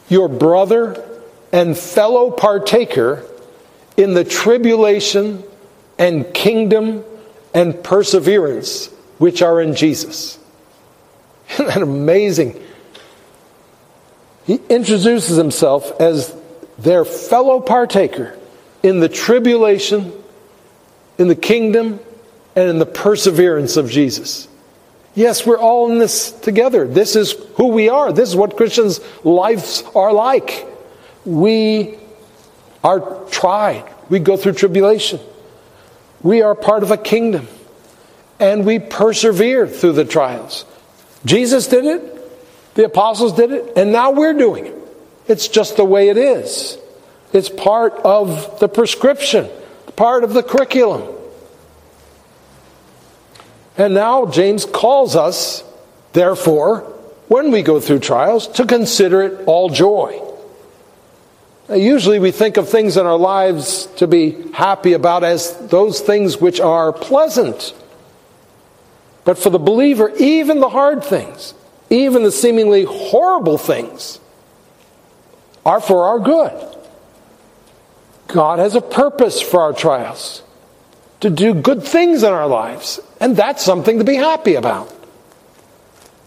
your 0.09 0.29
brother 0.29 1.03
and 1.51 1.77
fellow 1.77 2.31
partaker 2.31 3.25
in 3.97 4.13
the 4.13 4.23
tribulation 4.23 5.43
and 5.99 6.33
kingdom 6.35 7.03
and 7.55 7.83
perseverance 7.83 8.89
which 9.19 9.41
are 9.41 9.61
in 9.61 9.75
Jesus. 9.75 10.39
Isn't 11.51 11.67
that 11.67 11.83
amazing? 11.83 12.63
He 14.45 14.61
introduces 14.69 15.37
himself 15.37 16.01
as 16.01 16.35
their 16.79 17.05
fellow 17.05 17.61
partaker 17.61 18.39
in 18.83 19.01
the 19.01 19.09
tribulation, 19.09 20.13
in 21.19 21.29
the 21.29 21.35
kingdom, 21.35 22.01
and 22.57 22.69
in 22.69 22.79
the 22.79 22.87
perseverance 22.87 23.77
of 23.77 23.91
Jesus. 23.91 24.49
Yes, 25.15 25.45
we're 25.45 25.59
all 25.59 25.91
in 25.91 25.99
this 25.99 26.31
together. 26.31 26.87
This 26.87 27.17
is 27.17 27.33
who 27.55 27.69
we 27.69 27.89
are. 27.89 28.13
This 28.13 28.29
is 28.29 28.37
what 28.37 28.57
Christians' 28.57 29.01
lives 29.25 29.83
are 29.95 30.13
like. 30.13 30.67
We 31.25 31.99
are 32.83 33.25
tried, 33.31 33.85
we 34.09 34.19
go 34.21 34.37
through 34.37 34.55
tribulation. 34.55 35.21
We 36.23 36.43
are 36.43 36.55
part 36.55 36.83
of 36.83 36.91
a 36.91 36.97
kingdom, 36.97 37.49
and 38.39 38.65
we 38.67 38.79
persevere 38.79 39.67
through 39.67 39.93
the 39.93 40.05
trials. 40.05 40.65
Jesus 41.25 41.67
did 41.67 41.85
it, 41.85 42.75
the 42.75 42.85
apostles 42.85 43.35
did 43.35 43.53
it, 43.53 43.73
and 43.77 43.93
now 43.93 44.13
we're 44.13 44.35
doing 44.35 44.67
it. 44.67 44.77
It's 45.29 45.49
just 45.49 45.77
the 45.77 45.85
way 45.85 46.09
it 46.09 46.17
is. 46.17 46.79
It's 47.33 47.49
part 47.49 47.95
of 48.05 48.59
the 48.61 48.69
prescription, 48.69 49.49
part 49.97 50.25
of 50.25 50.33
the 50.33 50.43
curriculum. 50.43 51.17
And 53.77 53.95
now 53.95 54.27
James 54.27 54.65
calls 54.67 55.17
us, 55.17 55.65
therefore, 56.13 56.81
when 57.29 57.51
we 57.51 57.63
go 57.63 57.81
through 57.81 58.01
trials, 58.01 58.49
to 58.49 58.67
consider 58.67 59.23
it 59.23 59.45
all 59.47 59.69
joy. 59.69 60.21
Now, 61.69 61.77
usually 61.77 62.19
we 62.19 62.33
think 62.33 62.57
of 62.57 62.69
things 62.69 62.97
in 62.97 63.07
our 63.07 63.17
lives 63.17 63.87
to 63.97 64.07
be 64.07 64.51
happy 64.53 64.93
about 64.95 65.23
as 65.23 65.57
those 65.69 66.01
things 66.01 66.41
which 66.41 66.61
are 66.61 66.93
pleasant. 66.93 67.73
But 69.25 69.39
for 69.39 69.51
the 69.51 69.59
believer, 69.59 70.11
even 70.19 70.59
the 70.61 70.69
hard 70.69 71.05
things, 71.05 71.55
even 71.89 72.25
the 72.25 72.33
seemingly 72.33 72.85
horrible 72.85 73.59
things, 73.59 74.19
are 75.65 75.81
for 75.81 76.07
our 76.07 76.19
good. 76.19 76.77
God 78.27 78.59
has 78.59 78.75
a 78.75 78.81
purpose 78.81 79.41
for 79.41 79.61
our 79.61 79.73
trials 79.73 80.43
to 81.21 81.31
do 81.31 81.55
good 81.55 81.83
things 81.83 82.23
in 82.23 82.33
our 82.33 82.47
lives. 82.47 83.01
And 83.21 83.37
that's 83.37 83.63
something 83.63 83.99
to 83.99 84.05
be 84.05 84.17
happy 84.17 84.55
about. 84.55 84.95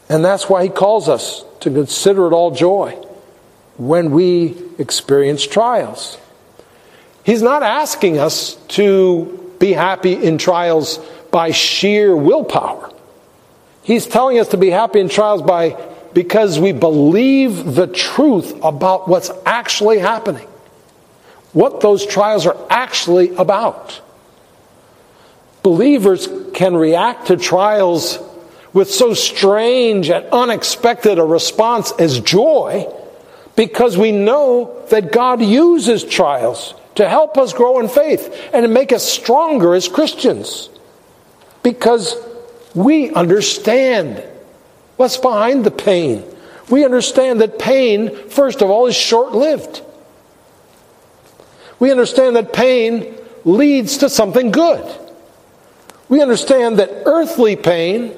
And 0.09 0.23
that's 0.23 0.49
why 0.49 0.63
he 0.63 0.69
calls 0.69 1.09
us 1.09 1.43
to 1.61 1.71
consider 1.71 2.27
it 2.27 2.33
all 2.33 2.51
joy 2.51 2.91
when 3.77 4.11
we 4.11 4.55
experience 4.77 5.45
trials. 5.45 6.17
He's 7.23 7.41
not 7.41 7.63
asking 7.63 8.19
us 8.19 8.55
to 8.69 9.55
be 9.59 9.73
happy 9.73 10.13
in 10.13 10.37
trials 10.37 10.99
by 11.31 11.51
sheer 11.51 12.15
willpower. 12.15 12.91
He's 13.81 14.05
telling 14.05 14.39
us 14.39 14.49
to 14.49 14.57
be 14.57 14.69
happy 14.69 14.99
in 14.99 15.09
trials 15.09 15.41
by 15.41 15.77
because 16.13 16.59
we 16.59 16.73
believe 16.73 17.73
the 17.73 17.87
truth 17.87 18.63
about 18.63 19.07
what's 19.07 19.31
actually 19.45 19.99
happening. 19.99 20.47
What 21.53 21.81
those 21.81 22.05
trials 22.05 22.45
are 22.45 22.57
actually 22.69 23.35
about. 23.35 23.99
Believers 25.63 26.27
can 26.53 26.75
react 26.75 27.27
to 27.27 27.37
trials 27.37 28.19
with 28.73 28.91
so 28.91 29.13
strange 29.13 30.09
and 30.09 30.25
unexpected 30.25 31.19
a 31.19 31.23
response 31.23 31.93
as 31.93 32.19
joy 32.19 32.85
because 33.55 33.97
we 33.97 34.11
know 34.11 34.85
that 34.89 35.11
God 35.11 35.41
uses 35.41 36.03
trials 36.03 36.73
to 36.95 37.07
help 37.07 37.37
us 37.37 37.53
grow 37.53 37.79
in 37.79 37.87
faith 37.87 38.49
and 38.53 38.63
to 38.63 38.67
make 38.67 38.91
us 38.91 39.09
stronger 39.09 39.73
as 39.73 39.87
Christians 39.87 40.69
because 41.61 42.15
we 42.75 43.11
understand 43.11 44.21
what's 44.97 45.17
behind 45.17 45.63
the 45.63 45.71
pain. 45.71 46.23
We 46.69 46.83
understand 46.83 47.41
that 47.41 47.57
pain, 47.57 48.29
first 48.29 48.61
of 48.61 48.69
all, 48.69 48.87
is 48.87 48.95
short 48.95 49.33
lived. 49.33 49.81
We 51.79 51.89
understand 51.89 52.35
that 52.35 52.53
pain 52.53 53.15
leads 53.45 53.97
to 53.99 54.09
something 54.09 54.51
good 54.51 54.99
we 56.13 56.21
understand 56.21 56.77
that 56.77 56.91
earthly 57.07 57.55
pain 57.55 58.15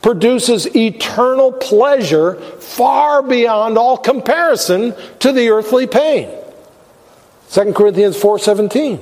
produces 0.00 0.74
eternal 0.74 1.52
pleasure 1.52 2.36
far 2.58 3.22
beyond 3.22 3.76
all 3.76 3.98
comparison 3.98 4.94
to 5.18 5.30
the 5.30 5.50
earthly 5.50 5.86
pain. 5.86 6.26
2 7.50 7.74
Corinthians 7.74 8.16
4:17. 8.16 8.98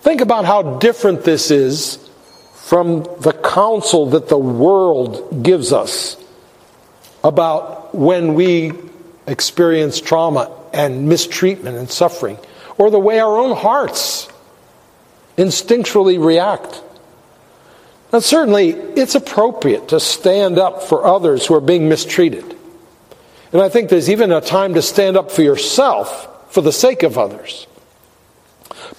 Think 0.00 0.22
about 0.22 0.46
how 0.46 0.62
different 0.78 1.24
this 1.24 1.50
is 1.50 1.98
from 2.54 3.02
the 3.20 3.34
counsel 3.34 4.06
that 4.06 4.28
the 4.28 4.38
world 4.38 5.42
gives 5.42 5.70
us 5.70 6.16
about 7.22 7.94
when 7.94 8.32
we 8.32 8.72
experience 9.26 10.00
trauma 10.00 10.50
and 10.72 11.10
mistreatment 11.10 11.76
and 11.76 11.90
suffering, 11.90 12.38
or 12.78 12.90
the 12.90 12.98
way 12.98 13.18
our 13.18 13.36
own 13.36 13.54
hearts 13.54 14.27
instinctually 15.38 16.22
react. 16.22 16.82
Now, 18.12 18.18
certainly, 18.18 18.70
it's 18.70 19.14
appropriate 19.14 19.88
to 19.88 20.00
stand 20.00 20.58
up 20.58 20.82
for 20.82 21.06
others 21.06 21.46
who 21.46 21.54
are 21.54 21.60
being 21.60 21.88
mistreated. 21.88 22.56
And 23.52 23.62
I 23.62 23.68
think 23.68 23.88
there's 23.88 24.10
even 24.10 24.32
a 24.32 24.40
time 24.40 24.74
to 24.74 24.82
stand 24.82 25.16
up 25.16 25.30
for 25.30 25.42
yourself 25.42 26.52
for 26.52 26.60
the 26.60 26.72
sake 26.72 27.02
of 27.02 27.16
others. 27.16 27.66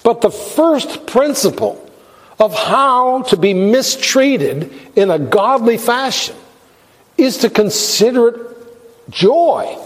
But 0.02 0.22
the 0.22 0.30
first 0.30 1.06
principle 1.06 1.86
of 2.38 2.54
how 2.54 3.22
to 3.24 3.36
be 3.36 3.52
mistreated 3.52 4.72
in 4.96 5.10
a 5.10 5.18
godly 5.18 5.76
fashion 5.76 6.36
is 7.18 7.38
to 7.38 7.50
consider 7.50 8.28
it 8.28 9.10
joy 9.10 9.76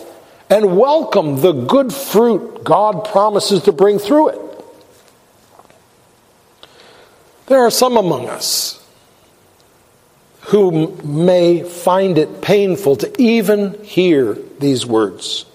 and 0.48 0.76
welcome 0.76 1.40
the 1.40 1.52
good 1.52 1.92
fruit 1.92 2.62
God 2.62 3.04
promises 3.06 3.64
to 3.64 3.72
bring 3.72 3.98
through 3.98 4.28
it. 4.28 4.43
There 7.46 7.60
are 7.60 7.70
some 7.70 7.96
among 7.96 8.28
us 8.28 8.80
who 10.48 10.96
may 11.02 11.62
find 11.62 12.18
it 12.18 12.42
painful 12.42 12.96
to 12.96 13.22
even 13.22 13.82
hear 13.82 14.34
these 14.58 14.86
words. 14.86 15.46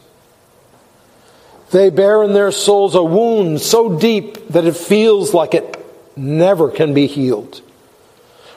They 1.71 1.89
bear 1.89 2.23
in 2.23 2.33
their 2.33 2.51
souls 2.51 2.95
a 2.95 3.03
wound 3.03 3.61
so 3.61 3.97
deep 3.99 4.49
that 4.49 4.65
it 4.65 4.75
feels 4.75 5.33
like 5.33 5.53
it 5.53 5.77
never 6.15 6.71
can 6.71 6.93
be 6.93 7.05
healed. 7.05 7.61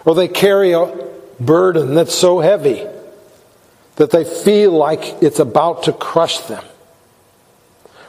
Or 0.05 0.15
they 0.15 0.29
carry 0.29 0.73
a 0.73 1.11
burden 1.39 1.95
that's 1.95 2.15
so 2.15 2.41
heavy 2.41 2.87
that 3.97 4.11
they 4.11 4.25
feel 4.25 4.73
like 4.73 5.23
it's 5.23 5.39
about 5.39 5.85
to 5.85 5.93
crush 5.93 6.39
them. 6.41 6.65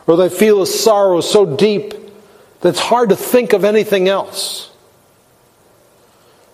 Or 0.08 0.16
they 0.16 0.30
feel 0.30 0.62
a 0.62 0.68
sorrow 0.68 1.22
so 1.22 1.46
deep 1.46 1.94
that 2.62 2.70
it's 2.70 2.80
hard 2.80 3.10
to 3.10 3.16
think 3.16 3.54
of 3.54 3.66
anything 3.66 4.08
else. 4.08 4.73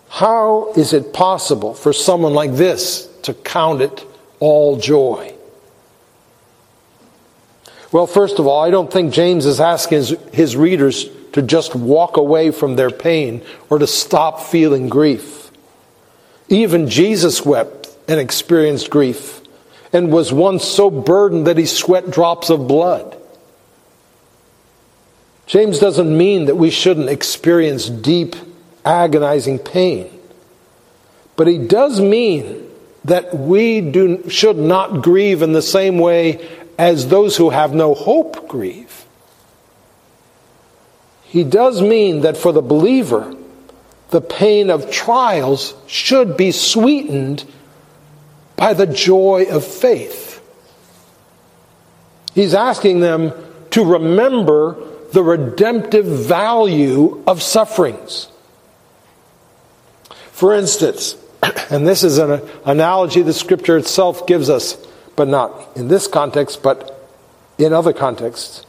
How 0.09 0.73
is 0.75 0.93
it 0.93 1.13
possible 1.13 1.73
for 1.73 1.93
someone 1.93 2.33
like 2.33 2.53
this 2.55 3.07
to 3.23 3.33
count 3.33 3.81
it 3.81 4.03
all 4.39 4.77
joy? 4.77 5.33
Well, 7.91 8.07
first 8.07 8.39
of 8.39 8.47
all, 8.47 8.61
I 8.61 8.71
don't 8.71 8.91
think 8.91 9.13
James 9.13 9.45
is 9.45 9.59
asking 9.59 9.97
his, 9.97 10.17
his, 10.33 10.55
readers 10.55 11.09
to 11.33 11.41
just 11.41 11.75
walk 11.75 12.17
away 12.17 12.51
from 12.51 12.75
their 12.75 12.91
pain 12.91 13.43
or 13.69 13.79
to 13.79 13.87
stop 13.87 14.41
feeling 14.41 14.89
grief. 14.89 15.51
Even 16.49 16.89
Jesus 16.89 17.45
wept 17.45 17.89
and 18.07 18.19
experienced 18.19 18.89
grief 18.89 19.41
and 19.93 20.11
was 20.11 20.33
once 20.33 20.65
so 20.65 20.89
burdened 20.89 21.47
that 21.47 21.57
he 21.57 21.65
sweat 21.65 22.09
drops 22.09 22.49
of 22.49 22.67
blood. 22.67 23.15
James 25.45 25.79
doesn't 25.79 26.15
mean 26.15 26.45
that 26.45 26.57
we 26.57 26.69
shouldn't 26.69 27.09
experience 27.09 27.89
deep 27.89 28.35
agonizing 28.89 29.59
pain. 29.59 30.09
But 31.35 31.47
he 31.47 31.57
does 31.57 32.01
mean 32.01 32.69
that 33.05 33.33
we 33.37 33.81
do, 33.81 34.29
should 34.29 34.57
not 34.57 35.01
grieve 35.03 35.41
in 35.41 35.53
the 35.53 35.61
same 35.61 35.99
way 35.99 36.47
as 36.77 37.07
those 37.07 37.37
who 37.37 37.49
have 37.49 37.73
no 37.73 37.93
hope 37.93 38.47
grieve. 38.47 39.05
He 41.23 41.43
does 41.43 41.81
mean 41.81 42.21
that 42.21 42.37
for 42.37 42.51
the 42.51 42.61
believer, 42.61 43.35
the 44.09 44.21
pain 44.21 44.69
of 44.69 44.89
trials 44.89 45.75
should 45.85 46.35
be 46.35 46.51
sweetened 46.51 47.45
by 48.55 48.73
the 48.73 48.87
joy 48.87 49.45
of 49.49 49.63
faith. 49.63 50.41
He's 52.33 52.53
asking 52.53 52.99
them 53.01 53.33
to 53.71 53.85
remember 53.85 54.77
the 55.13 55.23
redemptive 55.23 56.05
value 56.05 57.23
of 57.27 57.41
sufferings. 57.41 58.27
For 60.39 60.55
instance, 60.55 61.17
and 61.69 61.85
this 61.85 62.01
is 62.01 62.17
an 62.17 62.41
analogy 62.63 63.21
the 63.21 63.33
scripture 63.33 63.75
itself 63.75 64.25
gives 64.25 64.49
us, 64.49 64.77
but 65.17 65.27
not 65.27 65.75
in 65.75 65.89
this 65.89 66.07
context, 66.07 66.63
but 66.63 66.97
in 67.57 67.73
other 67.73 67.91
contexts. 67.91 68.65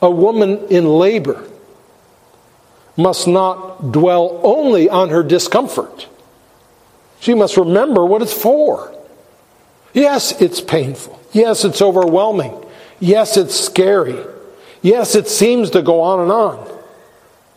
A 0.00 0.08
woman 0.08 0.64
in 0.68 0.86
labor 0.86 1.44
must 2.96 3.26
not 3.26 3.90
dwell 3.90 4.40
only 4.44 4.88
on 4.88 5.08
her 5.08 5.24
discomfort. 5.24 6.06
She 7.18 7.34
must 7.34 7.56
remember 7.56 8.06
what 8.06 8.22
it's 8.22 8.32
for. 8.32 8.96
Yes, 9.94 10.40
it's 10.40 10.60
painful. 10.60 11.20
Yes, 11.32 11.64
it's 11.64 11.82
overwhelming. 11.82 12.64
Yes, 13.00 13.36
it's 13.36 13.58
scary. 13.58 14.24
Yes, 14.82 15.16
it 15.16 15.26
seems 15.26 15.70
to 15.70 15.82
go 15.82 16.00
on 16.02 16.20
and 16.20 16.30
on, 16.30 16.80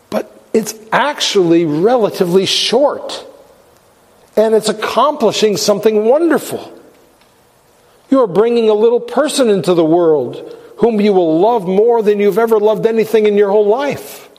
but 0.10 0.32
it's 0.52 0.74
actually 0.92 1.66
relatively 1.66 2.48
short. 2.48 3.28
And 4.36 4.54
it's 4.54 4.70
accomplishing 4.70 5.58
something 5.58 6.06
wonderful. 6.06 6.72
You 8.10 8.22
are 8.22 8.28
bringing 8.28 8.70
a 8.70 8.74
little 8.74 9.00
person 9.00 9.50
into 9.50 9.74
the 9.74 9.86
world 9.86 10.58
whom 10.78 11.00
you 11.00 11.14
will 11.14 11.40
love 11.40 11.68
more 11.68 12.02
than 12.02 12.20
you've 12.20 12.38
ever 12.38 12.60
loved 12.60 12.86
anything 12.86 13.26
in 13.26 13.38
your 13.38 13.50
whole 13.50 13.68
life. 13.68 14.30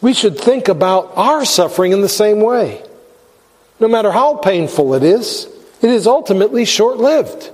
We 0.00 0.14
should 0.14 0.38
think 0.38 0.68
about 0.68 1.12
our 1.16 1.44
suffering 1.44 1.92
in 1.92 2.00
the 2.00 2.08
same 2.08 2.40
way. 2.40 2.84
No 3.80 3.88
matter 3.88 4.12
how 4.12 4.36
painful 4.36 4.94
it 4.94 5.02
is, 5.02 5.48
it 5.80 5.90
is 5.90 6.06
ultimately 6.06 6.64
short 6.64 6.98
lived. 6.98 7.50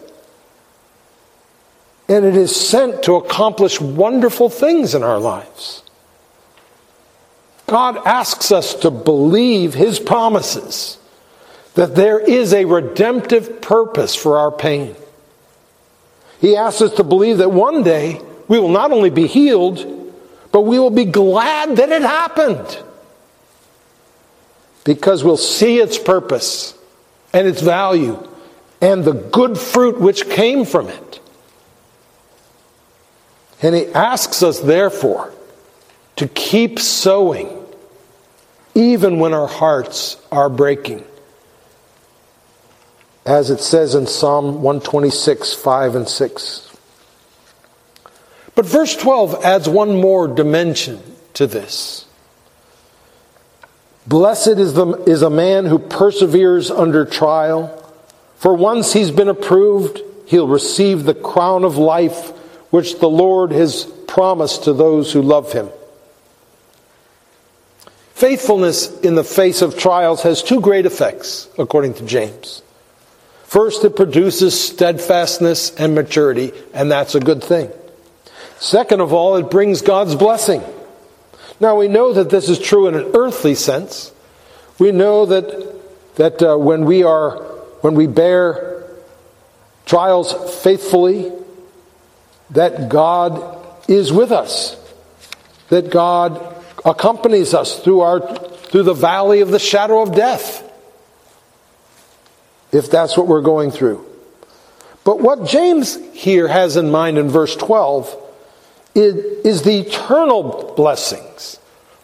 And 2.08 2.24
it 2.24 2.36
is 2.36 2.54
sent 2.54 3.02
to 3.04 3.16
accomplish 3.16 3.80
wonderful 3.80 4.48
things 4.48 4.94
in 4.94 5.02
our 5.02 5.18
lives. 5.18 5.82
God 7.68 7.98
asks 7.98 8.50
us 8.50 8.74
to 8.76 8.90
believe 8.90 9.74
His 9.74 10.00
promises 10.00 10.98
that 11.74 11.94
there 11.94 12.18
is 12.18 12.52
a 12.52 12.64
redemptive 12.64 13.60
purpose 13.60 14.14
for 14.14 14.38
our 14.38 14.50
pain. 14.50 14.96
He 16.40 16.56
asks 16.56 16.80
us 16.80 16.94
to 16.94 17.04
believe 17.04 17.38
that 17.38 17.52
one 17.52 17.82
day 17.82 18.20
we 18.48 18.58
will 18.58 18.70
not 18.70 18.90
only 18.90 19.10
be 19.10 19.26
healed, 19.26 20.12
but 20.50 20.62
we 20.62 20.78
will 20.78 20.90
be 20.90 21.04
glad 21.04 21.76
that 21.76 21.90
it 21.90 22.02
happened 22.02 22.82
because 24.84 25.22
we'll 25.22 25.36
see 25.36 25.78
its 25.78 25.98
purpose 25.98 26.74
and 27.34 27.46
its 27.46 27.60
value 27.60 28.26
and 28.80 29.04
the 29.04 29.12
good 29.12 29.58
fruit 29.58 30.00
which 30.00 30.30
came 30.30 30.64
from 30.64 30.88
it. 30.88 31.20
And 33.60 33.74
he 33.74 33.86
asks 33.88 34.42
us, 34.42 34.60
therefore, 34.60 35.32
to 36.16 36.26
keep 36.28 36.78
sowing 36.78 37.57
even 38.74 39.18
when 39.18 39.34
our 39.34 39.48
hearts 39.48 40.16
are 40.30 40.48
breaking. 40.48 41.04
As 43.26 43.50
it 43.50 43.60
says 43.60 43.94
in 43.94 44.06
Psalm 44.06 44.62
126, 44.62 45.54
5 45.54 45.94
and 45.94 46.08
6. 46.08 46.76
But 48.54 48.66
verse 48.66 48.96
12 48.96 49.44
adds 49.44 49.68
one 49.68 50.00
more 50.00 50.26
dimension 50.26 51.00
to 51.34 51.46
this. 51.46 52.06
Blessed 54.06 54.58
is, 54.58 54.72
the, 54.72 54.86
is 55.04 55.22
a 55.22 55.30
man 55.30 55.66
who 55.66 55.78
perseveres 55.78 56.70
under 56.70 57.04
trial, 57.04 57.74
for 58.36 58.54
once 58.54 58.94
he's 58.94 59.10
been 59.10 59.28
approved, 59.28 60.00
he'll 60.26 60.48
receive 60.48 61.04
the 61.04 61.14
crown 61.14 61.62
of 61.62 61.76
life 61.76 62.30
which 62.70 62.98
the 62.98 63.08
Lord 63.08 63.52
has 63.52 63.84
promised 64.06 64.64
to 64.64 64.72
those 64.72 65.12
who 65.12 65.20
love 65.22 65.52
him. 65.52 65.68
Faithfulness 68.18 68.98
in 69.02 69.14
the 69.14 69.22
face 69.22 69.62
of 69.62 69.78
trials 69.78 70.22
has 70.24 70.42
two 70.42 70.60
great 70.60 70.86
effects, 70.86 71.48
according 71.56 71.94
to 71.94 72.04
James. 72.04 72.62
First, 73.44 73.84
it 73.84 73.94
produces 73.94 74.60
steadfastness 74.60 75.72
and 75.76 75.94
maturity, 75.94 76.50
and 76.74 76.90
that's 76.90 77.14
a 77.14 77.20
good 77.20 77.44
thing. 77.44 77.70
Second 78.58 79.02
of 79.02 79.12
all, 79.12 79.36
it 79.36 79.52
brings 79.52 79.82
God's 79.82 80.16
blessing. 80.16 80.64
Now 81.60 81.76
we 81.76 81.86
know 81.86 82.12
that 82.12 82.28
this 82.28 82.48
is 82.48 82.58
true 82.58 82.88
in 82.88 82.96
an 82.96 83.12
earthly 83.14 83.54
sense. 83.54 84.12
We 84.80 84.90
know 84.90 85.26
that 85.26 86.16
that 86.16 86.42
uh, 86.42 86.56
when 86.58 86.86
we 86.86 87.04
are 87.04 87.36
when 87.82 87.94
we 87.94 88.08
bear 88.08 88.84
trials 89.86 90.32
faithfully, 90.64 91.30
that 92.50 92.88
God 92.88 93.64
is 93.88 94.12
with 94.12 94.32
us. 94.32 94.76
That 95.68 95.90
God 95.90 96.57
accompanies 96.88 97.54
us 97.54 97.78
through 97.80 98.00
our 98.00 98.20
through 98.20 98.82
the 98.82 98.94
valley 98.94 99.40
of 99.40 99.50
the 99.50 99.58
shadow 99.58 100.02
of 100.02 100.14
death. 100.14 100.64
If 102.72 102.90
that's 102.90 103.16
what 103.16 103.26
we're 103.26 103.42
going 103.42 103.70
through. 103.70 104.04
But 105.04 105.20
what 105.20 105.46
James 105.46 105.96
here 106.12 106.48
has 106.48 106.76
in 106.76 106.90
mind 106.90 107.16
in 107.16 107.30
verse 107.30 107.56
12 107.56 108.14
is 108.94 109.62
the 109.62 109.78
eternal 109.78 110.74
blessings, 110.76 111.58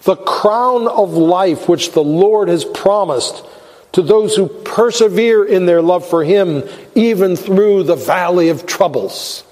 the 0.05 0.17
crown 0.17 0.89
of 0.89 1.13
life 1.13 1.69
which 1.69 1.93
the 1.93 2.03
Lord 2.03 2.49
has 2.49 2.65
promised 2.65 3.45
to 3.93 4.03
those 4.03 4.35
who 4.35 4.49
persevere 4.49 5.45
in 5.45 5.67
their 5.67 5.83
love 5.83 6.09
for 6.09 6.25
Him, 6.25 6.65
even 6.95 7.37
through 7.37 7.83
the 7.83 7.95
valley 7.95 8.49
of 8.49 8.65
troubles. 8.65 9.45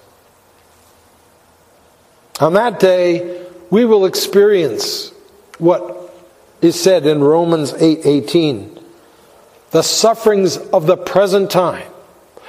On 2.41 2.55
that 2.55 2.81
day, 2.81 3.47
we 3.71 3.85
will 3.85 4.07
experience 4.07 5.12
what 5.63 6.13
is 6.61 6.79
said 6.79 7.07
in 7.07 7.23
Romans 7.23 7.73
8 7.75 8.03
The 9.71 9.83
sufferings 9.83 10.57
of 10.57 10.87
the 10.87 10.97
present 10.97 11.51
time 11.51 11.89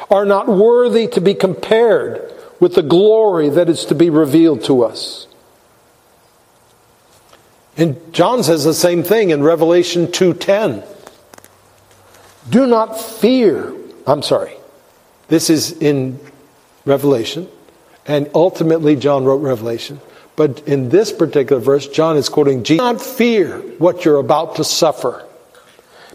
are 0.10 0.26
not 0.26 0.47
worthy 0.47 1.08
to 1.08 1.21
be 1.21 1.36
compared 1.36 2.34
with 2.60 2.73
the 2.73 2.82
glory 2.82 3.49
that 3.49 3.69
is 3.69 3.86
to 3.86 3.95
be 3.95 4.10
revealed 4.10 4.63
to 4.63 4.84
us. 4.84 5.28
And 7.78 7.97
John 8.13 8.43
says 8.43 8.63
the 8.63 8.73
same 8.73 9.04
thing 9.04 9.30
in 9.30 9.43
Revelation 9.43 10.12
2:10. 10.12 10.84
Do 12.49 12.65
not 12.65 12.99
fear. 12.99 13.73
I'm 14.08 14.23
sorry. 14.23 14.58
This 15.28 15.49
is 15.49 15.71
in 15.71 16.19
Revelation, 16.86 17.47
and 18.08 18.30
ultimately 18.36 18.95
John 18.95 19.23
wrote 19.23 19.38
Revelation. 19.41 20.02
But 20.36 20.67
in 20.67 20.89
this 20.89 21.12
particular 21.12 21.62
verse, 21.62 21.88
John 21.88 22.17
is 22.17 22.30
quoting 22.30 22.63
Jesus. 22.63 22.80
Do 22.80 22.93
not 22.93 23.02
fear 23.02 23.60
what 23.78 24.04
you're 24.04 24.17
about 24.17 24.56
to 24.56 24.63
suffer. 24.63 25.28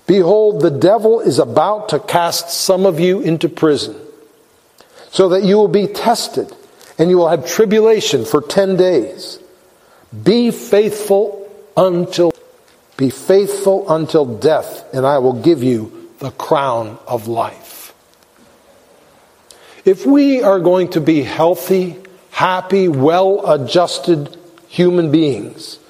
Behold, 0.06 0.62
the 0.62 0.70
devil 0.70 1.20
is 1.20 1.38
about 1.38 1.90
to 1.90 2.00
cast 2.00 2.50
some 2.50 2.86
of 2.86 2.98
you 2.98 3.20
into 3.20 3.48
prison 3.48 3.94
so 5.10 5.28
that 5.30 5.44
you 5.44 5.56
will 5.56 5.68
be 5.68 5.86
tested 5.86 6.52
and 6.98 7.10
you 7.10 7.18
will 7.18 7.28
have 7.28 7.46
tribulation 7.46 8.24
for 8.24 8.40
10 8.40 8.76
days. 8.76 9.38
Be 10.24 10.50
faithful 10.50 11.48
until 11.76 12.32
be 12.96 13.10
faithful 13.10 13.88
until 13.92 14.24
death 14.24 14.92
and 14.92 15.06
I 15.06 15.18
will 15.18 15.40
give 15.40 15.62
you 15.62 16.10
the 16.18 16.32
crown 16.32 16.98
of 17.06 17.28
life. 17.28 17.94
If 19.84 20.04
we 20.04 20.42
are 20.42 20.58
going 20.58 20.90
to 20.90 21.00
be 21.00 21.22
healthy, 21.22 21.96
happy, 22.38 22.86
well-adjusted 22.86 24.36
human 24.68 25.10
beings, 25.10 25.80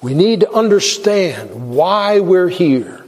we 0.00 0.14
need 0.14 0.40
to 0.40 0.50
understand 0.50 1.76
why 1.76 2.20
we're 2.20 2.48
here. 2.48 3.04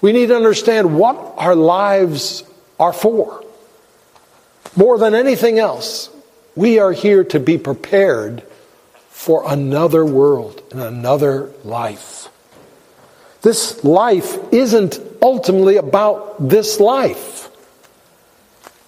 We 0.00 0.12
need 0.12 0.28
to 0.28 0.36
understand 0.36 0.98
what 0.98 1.34
our 1.36 1.54
lives 1.54 2.44
are 2.80 2.94
for. 2.94 3.44
More 4.74 4.96
than 4.96 5.14
anything 5.14 5.58
else, 5.58 6.08
we 6.56 6.78
are 6.78 6.92
here 6.92 7.24
to 7.24 7.38
be 7.38 7.58
prepared 7.58 8.42
for 9.10 9.42
another 9.46 10.02
world 10.02 10.62
and 10.70 10.80
another 10.80 11.50
life. 11.62 12.30
This 13.42 13.84
life 13.84 14.34
isn't 14.50 14.98
ultimately 15.20 15.76
about 15.76 16.48
this 16.48 16.80
life. 16.80 17.50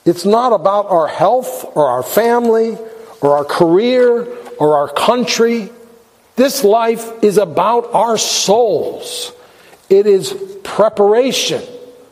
It's 0.07 0.25
not 0.25 0.55
about 0.55 0.87
our 0.87 1.07
health 1.07 1.67
or 1.75 1.87
our 1.87 2.03
family 2.03 2.79
or 3.21 3.37
our 3.37 3.45
career 3.45 4.27
or 4.59 4.77
our 4.77 4.89
country. 4.89 5.71
This 6.37 6.65
life 6.65 7.23
is 7.23 7.39
about 7.39 7.93
our 7.95 8.17
souls. 8.17 9.33
It 9.89 10.07
is 10.07 10.33
preparation 10.63 11.63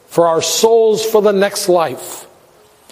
for 0.09 0.27
our 0.27 0.43
souls 0.43 1.05
for 1.05 1.23
the 1.23 1.33
next 1.33 1.69
life. 1.69 2.27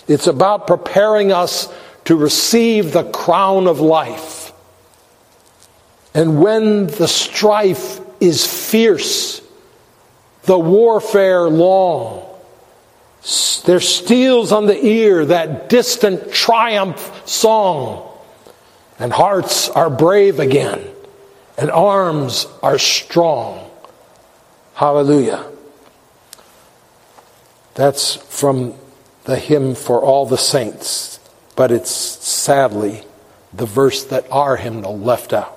It's 0.09 0.27
about 0.27 0.67
preparing 0.67 1.33
us 1.33 1.73
to 2.05 2.17
receive 2.17 2.93
the 2.93 3.05
crown 3.05 3.67
of 3.67 3.81
life. 3.81 4.53
And 6.15 6.41
when 6.41 6.87
the 6.87 7.09
strife 7.09 8.01
is 8.21 8.47
fierce, 8.47 9.43
the 10.45 10.59
warfare 10.59 11.49
long, 11.49 12.25
there 13.67 13.81
steals 13.81 14.53
on 14.53 14.67
the 14.67 14.87
ear 14.87 15.27
that 15.27 15.69
distant 15.69 16.33
triumph 16.33 17.23
song, 17.29 18.09
and 18.99 19.13
hearts 19.13 19.69
are 19.69 19.91
brave 19.91 20.39
again, 20.39 20.85
and 21.59 21.71
arms 21.71 22.47
are 22.63 22.79
strong. 22.79 23.69
Hallelujah. 24.75 25.45
That's 27.75 28.15
from 28.15 28.75
the 29.25 29.37
hymn 29.37 29.75
for 29.75 30.01
all 30.01 30.27
the 30.27 30.39
saints, 30.39 31.19
but 31.57 31.73
it's 31.73 31.91
sadly 31.91 33.03
the 33.53 33.67
verse 33.67 34.05
that 34.05 34.31
our 34.31 34.57
hymnal 34.57 34.99
left 34.99 35.33
out. 35.33 35.56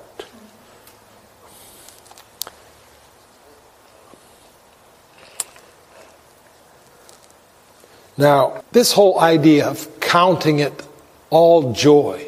Now, 8.19 8.65
this 8.73 8.91
whole 8.91 9.17
idea 9.17 9.69
of 9.69 10.01
counting 10.01 10.60
it 10.60 10.86
all 11.29 11.71
joy 11.71 12.21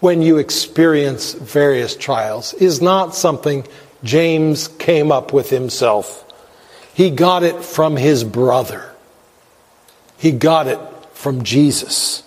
when 0.00 0.20
you 0.20 0.36
experience 0.36 1.32
various 1.32 1.96
trials 1.96 2.52
is 2.52 2.82
not 2.82 3.14
something 3.14 3.66
James 4.04 4.68
came 4.68 5.10
up 5.10 5.32
with 5.32 5.48
himself. 5.48 6.30
He 6.92 7.08
got 7.08 7.42
it 7.42 7.64
from 7.64 7.96
his 7.96 8.22
brother. 8.22 8.94
He 10.18 10.30
got 10.30 10.66
it 10.66 10.78
from 11.14 11.42
Jesus, 11.42 12.22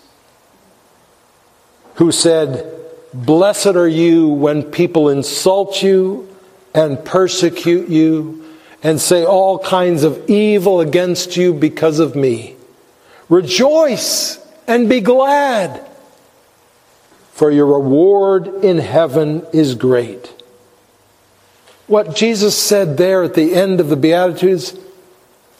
who 1.95 2.11
said, 2.11 2.65
Blessed 3.13 3.75
are 3.75 3.87
you 3.87 4.27
when 4.27 4.63
people 4.63 5.09
insult 5.09 5.83
you 5.83 6.27
and 6.73 7.05
persecute 7.05 7.89
you 7.89 8.43
and 8.81 9.01
say 9.01 9.23
all 9.23 9.59
kinds 9.59 10.03
of 10.03 10.29
evil 10.29 10.79
against 10.79 11.37
you 11.37 11.53
because 11.53 11.99
of 11.99 12.15
me. 12.15 12.54
Rejoice 13.29 14.39
and 14.67 14.87
be 14.87 15.01
glad, 15.01 15.85
for 17.31 17.51
your 17.51 17.65
reward 17.65 18.47
in 18.63 18.77
heaven 18.77 19.45
is 19.51 19.75
great. 19.75 20.31
What 21.87 22.15
Jesus 22.15 22.57
said 22.57 22.97
there 22.97 23.23
at 23.23 23.33
the 23.33 23.53
end 23.53 23.79
of 23.79 23.89
the 23.89 23.95
Beatitudes 23.95 24.77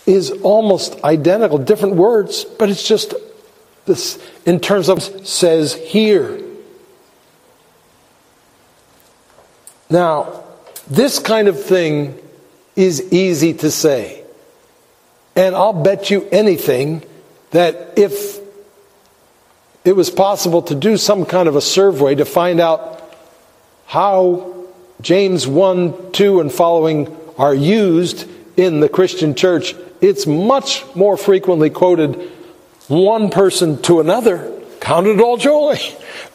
is 0.06 0.32
almost 0.32 1.04
identical, 1.04 1.58
different 1.58 1.96
words, 1.96 2.46
but 2.46 2.70
it's 2.70 2.88
just 2.88 3.14
this, 3.86 4.20
in 4.46 4.60
terms 4.60 4.90
of 4.90 5.02
says 5.28 5.74
here. 5.76 6.42
Now, 9.90 10.44
this 10.88 11.20
kind 11.20 11.48
of 11.48 11.64
thing 11.64 12.18
is 12.76 13.12
easy 13.14 13.54
to 13.54 13.72
say. 13.72 14.24
And 15.36 15.56
I'll 15.56 15.74
bet 15.74 16.10
you 16.10 16.28
anything 16.32 17.04
that 17.56 17.94
if 17.96 18.38
it 19.86 19.96
was 19.96 20.10
possible 20.10 20.62
to 20.64 20.76
do 20.76 20.98
some 20.98 21.26
kind 21.26 21.48
of 21.48 21.56
a 21.56 21.62
survey 21.62 22.14
to 22.14 22.26
find 22.26 22.60
out 22.60 23.02
how 23.86 24.66
James 25.00 25.48
1, 25.48 26.12
2, 26.12 26.42
and 26.42 26.52
following 26.52 27.16
are 27.38 27.56
used 27.56 28.28
in 28.58 28.82
the 28.82 28.90
Christian 28.90 29.36
church, 29.36 29.74
it's 30.02 30.28
much 30.28 30.84
more 30.96 31.16
frequently 31.16 31.70
quoted 31.70 32.30
one 32.90 33.30
person 33.30 33.82
to 33.84 34.02
another, 34.02 34.52
count 34.82 35.08
it 35.08 35.22
all 35.22 35.38
joy, 35.38 35.78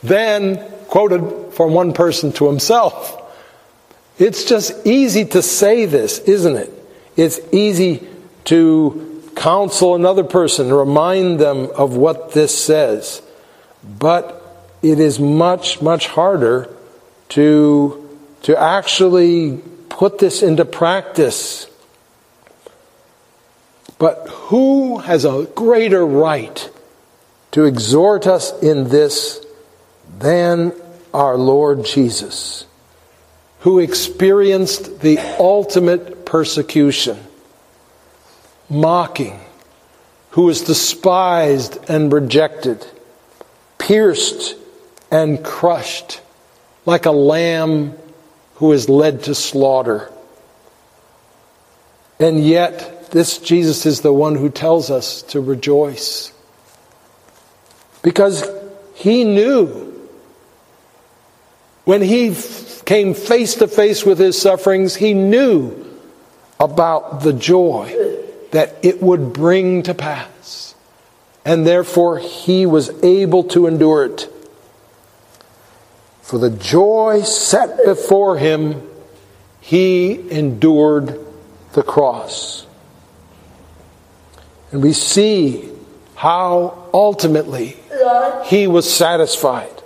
than 0.03 0.57
quoted 0.89 1.53
from 1.53 1.75
one 1.75 1.93
person 1.93 2.33
to 2.33 2.47
himself. 2.47 3.21
It's 4.19 4.47
just 4.47 4.87
easy 4.87 5.27
to 5.27 5.43
say 5.43 5.85
this, 5.85 6.19
isn't 6.21 6.57
it? 6.57 6.73
It's 7.15 7.41
easy 7.53 8.09
to 8.45 9.10
counsel 9.41 9.95
another 9.95 10.23
person, 10.23 10.71
remind 10.71 11.41
them 11.41 11.71
of 11.75 11.97
what 11.97 12.33
this 12.33 12.57
says. 12.57 13.23
But 13.83 14.37
it 14.83 15.01
is 15.01 15.19
much, 15.19 15.81
much 15.81 16.09
harder 16.09 16.69
to, 17.31 18.19
to 18.43 18.61
actually 18.61 19.59
put 19.89 20.19
this 20.19 20.43
into 20.43 20.67
practice. 20.67 21.67
But 23.99 24.29
who 24.29 24.99
has 24.99 25.25
a 25.25 25.49
greater 25.55 26.05
right 26.05 26.71
to 27.53 27.65
exhort 27.65 28.27
us 28.27 28.53
in 28.63 28.91
this 28.91 29.45
than 30.19 30.75
our 31.15 31.39
Lord 31.39 31.87
Jesus, 31.87 32.67
who 33.61 33.79
experienced 33.79 35.01
the 35.01 35.19
ultimate 35.39 36.27
persecution, 36.27 37.19
mocking, 38.71 39.39
who 40.31 40.43
was 40.43 40.63
despised 40.63 41.79
and 41.89 42.13
rejected, 42.13 42.87
pierced 43.79 44.55
and 45.11 45.45
crushed, 45.45 46.21
like 46.87 47.05
a 47.05 47.11
lamb 47.11 47.95
who 48.55 48.73
is 48.73 48.89
led 48.89 49.25
to 49.25 49.35
slaughter. 49.35 50.11
And 52.21 52.45
yet, 52.45 53.11
this 53.11 53.39
Jesus 53.39 53.87
is 53.87 54.03
the 54.03 54.13
one 54.13 54.37
who 54.37 54.51
tells 54.51 54.91
us 54.91 55.23
to 55.23 55.41
rejoice. 55.41 56.33
Because 58.03 58.49
he 58.95 59.25
knew 59.25 59.91
when 61.85 62.03
he 62.03 62.37
came 62.85 63.15
face 63.15 63.57
to 63.57 63.67
face 63.67 64.05
with 64.05 64.19
his 64.19 64.41
sufferings, 64.41 64.95
he 64.95 65.13
knew 65.13 65.87
about 66.61 67.23
the 67.23 67.33
joy 67.33 68.10
that 68.51 68.77
it 68.83 69.03
would 69.03 69.33
bring 69.33 69.83
to 69.85 69.95
pass. 69.95 70.75
And 71.45 71.67
therefore, 71.67 72.19
he 72.19 72.67
was 72.67 72.91
able 73.03 73.45
to 73.45 73.67
endure 73.67 74.05
it. 74.05 74.29
For 76.23 76.39
the 76.39 76.51
joy 76.51 77.23
set 77.23 77.85
before 77.85 78.37
him, 78.39 78.89
he 79.61 80.31
endured 80.31 81.19
the 81.73 81.83
cross. 81.83 82.67
And 84.73 84.83
we 84.83 84.93
see 84.93 85.69
how 86.15 86.89
ultimately 86.93 87.77
he 88.45 88.67
was 88.67 88.93
satisfied 88.93 89.83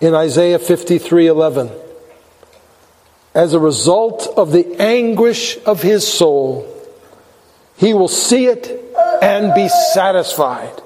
in 0.00 0.14
Isaiah 0.14 0.58
53 0.58 1.28
11. 1.28 1.70
As 3.34 3.54
a 3.54 3.60
result 3.60 4.28
of 4.36 4.52
the 4.52 4.76
anguish 4.80 5.58
of 5.64 5.80
his 5.80 6.06
soul, 6.06 6.71
he 7.82 7.94
will 7.94 8.06
see 8.06 8.46
it 8.46 8.80
and 9.20 9.52
be 9.54 9.68
satisfied. 9.68 10.80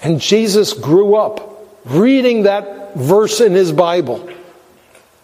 And 0.00 0.20
Jesus 0.20 0.74
grew 0.74 1.16
up 1.16 1.66
reading 1.84 2.44
that 2.44 2.94
verse 2.94 3.40
in 3.40 3.54
his 3.54 3.72
Bible, 3.72 4.30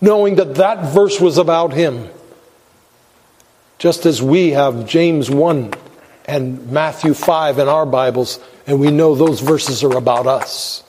knowing 0.01 0.35
that 0.35 0.57
that 0.57 0.93
verse 0.93 1.21
was 1.21 1.39
about 1.39 1.73
him. 1.73 2.09
Just 3.79 4.05
as 4.05 4.21
we 4.21 4.51
have 4.51 4.89
James 4.89 5.31
1 5.31 5.75
and 6.25 6.73
Matthew 6.73 7.15
5 7.15 7.61
in 7.61 7.69
our 7.69 7.87
Bibles, 7.87 8.41
and 8.67 8.81
we 8.81 8.91
know 8.91 9.15
those 9.15 9.39
verses 9.39 9.85
are 9.85 9.97
about 9.97 10.27
us. 10.27 10.83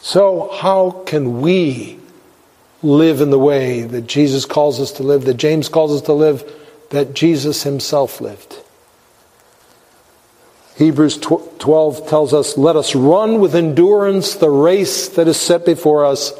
So, 0.00 0.50
how 0.52 1.02
can 1.06 1.40
we 1.40 2.01
live 2.82 3.20
in 3.20 3.30
the 3.30 3.38
way 3.38 3.82
that 3.82 4.06
Jesus 4.06 4.44
calls 4.44 4.80
us 4.80 4.92
to 4.92 5.02
live, 5.02 5.24
that 5.24 5.34
James 5.34 5.68
calls 5.68 5.92
us 5.92 6.02
to 6.02 6.12
live, 6.12 6.44
that 6.90 7.14
Jesus 7.14 7.62
himself 7.62 8.20
lived? 8.20 8.56
Hebrews 10.76 11.18
12 11.18 12.08
tells 12.08 12.32
us, 12.32 12.56
Let 12.56 12.76
us 12.76 12.94
run 12.94 13.40
with 13.40 13.54
endurance 13.54 14.34
the 14.34 14.50
race 14.50 15.08
that 15.10 15.28
is 15.28 15.36
set 15.36 15.66
before 15.66 16.04
us, 16.06 16.32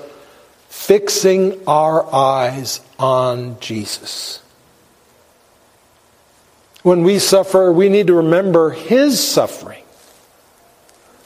fixing 0.68 1.62
our 1.66 2.12
eyes 2.12 2.81
on 2.98 3.61
Jesus. 3.61 4.42
When 6.83 7.05
we 7.05 7.18
suffer, 7.18 7.72
we 7.72 7.88
need 7.88 8.09
to 8.09 8.14
remember 8.14 8.70
His 8.70 9.24
suffering. 9.24 9.85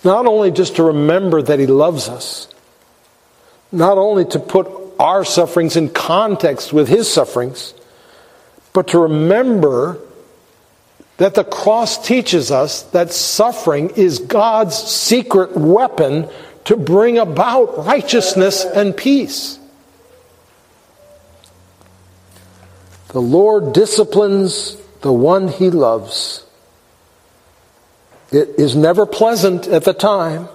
Not 0.04 0.26
only 0.26 0.50
just 0.50 0.76
to 0.76 0.82
remember 0.82 1.40
that 1.42 1.58
He 1.58 1.66
loves 1.66 2.08
us, 2.08 2.48
not 3.72 3.98
only 3.98 4.24
to 4.26 4.38
put 4.38 4.68
our 4.98 5.24
sufferings 5.24 5.76
in 5.76 5.88
context 5.90 6.72
with 6.72 6.88
His 6.88 7.12
sufferings, 7.12 7.74
but 8.72 8.88
to 8.88 8.98
remember 8.98 9.98
that 11.16 11.34
the 11.34 11.44
cross 11.44 12.04
teaches 12.06 12.50
us 12.50 12.82
that 12.82 13.12
suffering 13.12 13.90
is 13.90 14.18
God's 14.18 14.76
secret 14.76 15.56
weapon 15.56 16.28
to 16.64 16.76
bring 16.76 17.18
about 17.18 17.86
righteousness 17.86 18.64
and 18.64 18.96
peace. 18.96 19.58
The 23.08 23.20
Lord 23.20 23.72
disciplines 23.72 24.76
the 25.00 25.12
one 25.12 25.48
he 25.48 25.70
loves. 25.70 26.44
It 28.32 28.58
is 28.58 28.74
never 28.74 29.06
pleasant 29.06 29.68
at 29.68 29.84
the 29.84 29.94
time, 29.94 30.48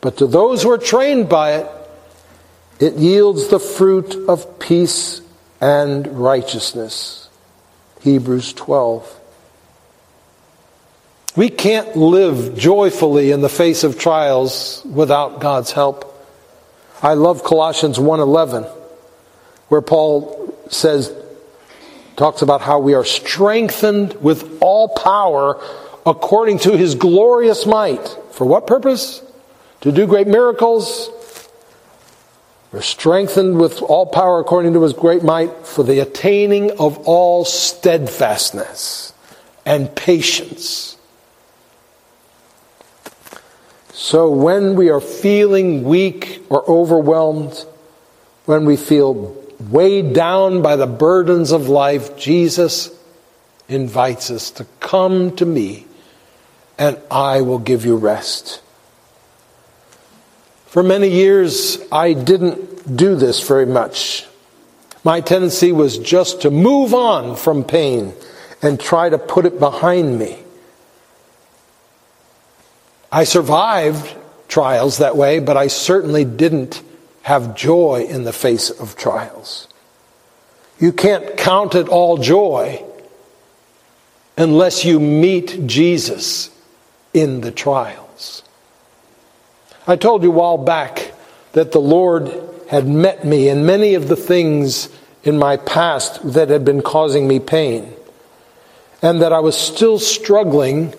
but 0.00 0.18
to 0.18 0.26
those 0.26 0.62
who 0.62 0.70
are 0.70 0.78
trained 0.78 1.28
by 1.28 1.54
it, 1.54 1.70
it 2.80 2.94
yields 2.94 3.48
the 3.48 3.60
fruit 3.60 4.28
of 4.28 4.58
peace 4.58 5.20
and 5.60 6.06
righteousness. 6.20 7.28
Hebrews 8.00 8.52
12. 8.52 9.20
We 11.36 11.48
can't 11.48 11.96
live 11.96 12.56
joyfully 12.56 13.30
in 13.30 13.40
the 13.40 13.48
face 13.48 13.82
of 13.82 13.98
trials 13.98 14.82
without 14.84 15.40
God's 15.40 15.72
help. 15.72 16.10
I 17.02 17.14
love 17.14 17.42
Colossians 17.42 17.98
1:11 17.98 18.66
where 19.68 19.82
Paul 19.82 20.54
says 20.68 21.12
talks 22.16 22.42
about 22.42 22.60
how 22.60 22.78
we 22.78 22.94
are 22.94 23.04
strengthened 23.04 24.14
with 24.22 24.58
all 24.60 24.88
power 24.88 25.60
according 26.06 26.58
to 26.60 26.76
his 26.76 26.94
glorious 26.94 27.66
might. 27.66 28.06
For 28.32 28.44
what 28.44 28.66
purpose? 28.66 29.22
To 29.80 29.90
do 29.90 30.06
great 30.06 30.28
miracles. 30.28 31.10
We're 32.74 32.80
strengthened 32.80 33.60
with 33.60 33.82
all 33.82 34.04
power 34.04 34.40
according 34.40 34.72
to 34.72 34.82
his 34.82 34.94
great 34.94 35.22
might 35.22 35.64
for 35.64 35.84
the 35.84 36.00
attaining 36.00 36.72
of 36.72 36.98
all 37.06 37.44
steadfastness 37.44 39.12
and 39.64 39.94
patience. 39.94 40.96
So 43.92 44.28
when 44.28 44.74
we 44.74 44.90
are 44.90 45.00
feeling 45.00 45.84
weak 45.84 46.42
or 46.48 46.68
overwhelmed, 46.68 47.64
when 48.46 48.64
we 48.64 48.76
feel 48.76 49.36
weighed 49.70 50.12
down 50.12 50.60
by 50.60 50.74
the 50.74 50.88
burdens 50.88 51.52
of 51.52 51.68
life, 51.68 52.16
Jesus 52.16 52.90
invites 53.68 54.32
us 54.32 54.50
to 54.50 54.66
come 54.80 55.36
to 55.36 55.46
me 55.46 55.86
and 56.76 56.98
I 57.08 57.42
will 57.42 57.60
give 57.60 57.86
you 57.86 57.94
rest. 57.94 58.63
For 60.74 60.82
many 60.82 61.08
years, 61.08 61.78
I 61.92 62.14
didn't 62.14 62.96
do 62.96 63.14
this 63.14 63.46
very 63.46 63.64
much. 63.64 64.26
My 65.04 65.20
tendency 65.20 65.70
was 65.70 65.98
just 65.98 66.42
to 66.42 66.50
move 66.50 66.92
on 66.92 67.36
from 67.36 67.62
pain 67.62 68.12
and 68.60 68.80
try 68.80 69.08
to 69.08 69.16
put 69.16 69.46
it 69.46 69.60
behind 69.60 70.18
me. 70.18 70.36
I 73.12 73.22
survived 73.22 74.16
trials 74.48 74.98
that 74.98 75.16
way, 75.16 75.38
but 75.38 75.56
I 75.56 75.68
certainly 75.68 76.24
didn't 76.24 76.82
have 77.22 77.54
joy 77.54 78.08
in 78.10 78.24
the 78.24 78.32
face 78.32 78.68
of 78.68 78.96
trials. 78.96 79.68
You 80.80 80.90
can't 80.90 81.36
count 81.36 81.76
it 81.76 81.88
all 81.88 82.18
joy 82.18 82.84
unless 84.36 84.84
you 84.84 84.98
meet 84.98 85.68
Jesus 85.68 86.50
in 87.12 87.42
the 87.42 87.52
trials. 87.52 88.03
I 89.86 89.96
told 89.96 90.22
you 90.22 90.30
a 90.30 90.34
while 90.34 90.56
back 90.56 91.12
that 91.52 91.72
the 91.72 91.80
Lord 91.80 92.32
had 92.68 92.88
met 92.88 93.24
me 93.24 93.48
in 93.48 93.66
many 93.66 93.94
of 93.94 94.08
the 94.08 94.16
things 94.16 94.88
in 95.22 95.38
my 95.38 95.58
past 95.58 96.32
that 96.32 96.48
had 96.48 96.64
been 96.64 96.80
causing 96.80 97.28
me 97.28 97.38
pain, 97.38 97.92
and 99.02 99.20
that 99.20 99.32
I 99.32 99.40
was 99.40 99.56
still 99.56 99.98
struggling 99.98 100.94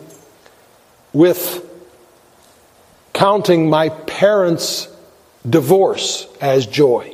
with 1.13 1.67
counting 3.13 3.69
my 3.69 3.89
parents' 3.89 4.87
divorce 5.49 6.27
as 6.39 6.67
joy. 6.67 7.11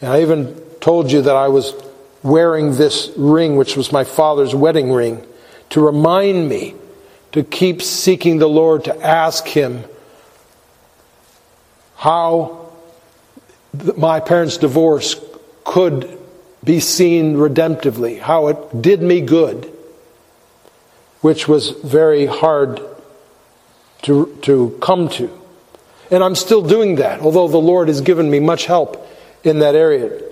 And 0.00 0.10
I 0.10 0.22
even 0.22 0.60
told 0.80 1.12
you 1.12 1.22
that 1.22 1.36
I 1.36 1.48
was 1.48 1.74
wearing 2.24 2.76
this 2.76 3.12
ring, 3.16 3.56
which 3.56 3.76
was 3.76 3.92
my 3.92 4.02
father's 4.02 4.54
wedding 4.54 4.92
ring, 4.92 5.24
to 5.70 5.80
remind 5.80 6.48
me 6.48 6.74
to 7.32 7.44
keep 7.44 7.82
seeking 7.82 8.38
the 8.38 8.48
Lord, 8.48 8.84
to 8.84 9.00
ask 9.00 9.46
Him 9.46 9.84
how 11.96 12.70
my 13.96 14.20
parents' 14.20 14.56
divorce 14.56 15.20
could 15.64 16.18
be 16.62 16.80
seen 16.80 17.36
redemptively, 17.36 18.18
how 18.18 18.48
it 18.48 18.82
did 18.82 19.02
me 19.02 19.20
good, 19.20 19.72
which 21.20 21.48
was 21.48 21.70
very 21.70 22.26
hard 22.26 22.80
to, 24.02 24.36
to 24.42 24.78
come 24.80 25.08
to. 25.10 25.30
And 26.10 26.22
I'm 26.22 26.34
still 26.34 26.62
doing 26.62 26.96
that, 26.96 27.20
although 27.20 27.48
the 27.48 27.58
Lord 27.58 27.88
has 27.88 28.00
given 28.00 28.30
me 28.30 28.40
much 28.40 28.66
help 28.66 29.08
in 29.42 29.60
that 29.60 29.74
area. 29.74 30.22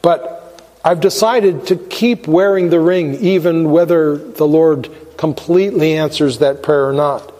But 0.00 0.40
I've 0.84 1.00
decided 1.00 1.66
to 1.68 1.76
keep 1.76 2.26
wearing 2.26 2.70
the 2.70 2.80
ring, 2.80 3.14
even 3.16 3.70
whether 3.70 4.16
the 4.16 4.46
Lord 4.46 4.90
completely 5.16 5.94
answers 5.94 6.38
that 6.38 6.62
prayer 6.62 6.88
or 6.88 6.92
not. 6.92 7.32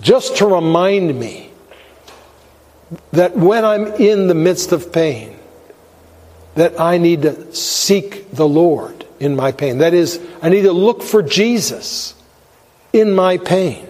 Just 0.00 0.38
to 0.38 0.46
remind 0.46 1.18
me 1.18 1.49
that 3.12 3.36
when 3.36 3.64
I'm 3.64 3.86
in 3.86 4.26
the 4.26 4.34
midst 4.34 4.72
of 4.72 4.92
pain, 4.92 5.36
that 6.54 6.80
I 6.80 6.98
need 6.98 7.22
to 7.22 7.54
seek 7.54 8.30
the 8.32 8.48
Lord 8.48 9.06
in 9.20 9.36
my 9.36 9.52
pain. 9.52 9.78
That 9.78 9.94
is, 9.94 10.20
I 10.42 10.48
need 10.48 10.62
to 10.62 10.72
look 10.72 11.02
for 11.02 11.22
Jesus 11.22 12.14
in 12.92 13.14
my 13.14 13.38
pain. 13.38 13.86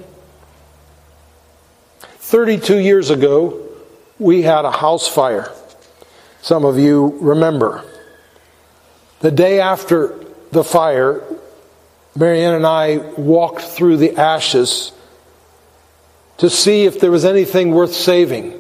32 2.03 2.79
years 2.79 3.11
ago, 3.11 3.67
we 4.19 4.43
had 4.43 4.65
a 4.65 4.71
house 4.71 5.09
fire. 5.09 5.51
Some 6.43 6.65
of 6.65 6.79
you 6.79 7.17
remember. 7.21 7.85
The 9.21 9.31
day 9.31 9.61
after 9.61 10.15
the 10.53 10.65
fire, 10.65 11.23
Marianne 12.17 12.55
and 12.55 12.67
I 12.67 12.99
walked 12.99 13.63
through 13.63 13.99
the 13.99 14.17
ashes 14.17 14.93
to 16.39 16.51
see 16.51 16.85
if 16.85 17.01
there 17.01 17.11
was 17.11 17.25
anything 17.25 17.73
worth 17.73 17.95
saving. 17.95 18.60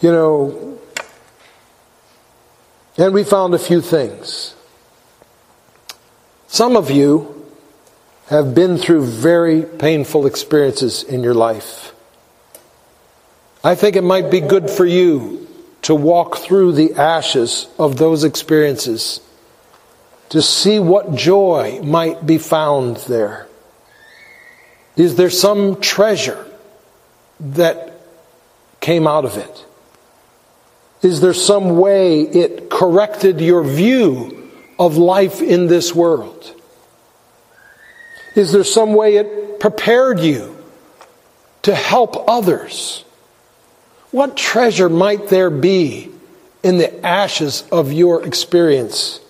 You 0.00 0.12
know, 0.12 0.78
and 2.96 3.14
we 3.14 3.24
found 3.24 3.54
a 3.54 3.58
few 3.58 3.80
things. 3.80 4.54
Some 6.46 6.76
of 6.76 6.90
you 6.90 7.46
have 8.26 8.54
been 8.54 8.78
through 8.78 9.06
very 9.06 9.62
painful 9.62 10.26
experiences 10.26 11.02
in 11.02 11.22
your 11.22 11.34
life. 11.34 11.92
I 13.64 13.74
think 13.74 13.96
it 13.96 14.04
might 14.04 14.30
be 14.30 14.40
good 14.40 14.70
for 14.70 14.84
you 14.84 15.48
to 15.82 15.94
walk 15.94 16.38
through 16.38 16.72
the 16.72 16.94
ashes 16.94 17.68
of 17.78 17.96
those 17.96 18.24
experiences 18.24 19.20
to 20.28 20.42
see 20.42 20.78
what 20.78 21.14
joy 21.14 21.80
might 21.82 22.26
be 22.26 22.38
found 22.38 22.96
there. 23.08 23.46
Is 24.96 25.16
there 25.16 25.30
some 25.30 25.80
treasure 25.80 26.46
that 27.40 28.00
came 28.80 29.06
out 29.06 29.24
of 29.24 29.36
it? 29.36 29.64
Is 31.02 31.20
there 31.20 31.34
some 31.34 31.78
way 31.78 32.22
it 32.22 32.70
corrected 32.70 33.40
your 33.40 33.62
view 33.62 34.50
of 34.78 34.96
life 34.96 35.40
in 35.40 35.66
this 35.68 35.94
world? 35.94 36.54
Is 38.34 38.52
there 38.52 38.64
some 38.64 38.94
way 38.94 39.16
it 39.16 39.60
prepared 39.60 40.20
you 40.20 40.56
to 41.62 41.74
help 41.74 42.28
others? 42.28 43.04
What 44.10 44.36
treasure 44.36 44.88
might 44.88 45.28
there 45.28 45.50
be 45.50 46.10
in 46.62 46.78
the 46.78 47.06
ashes 47.06 47.64
of 47.70 47.92
your 47.92 48.24
experience 48.26 49.20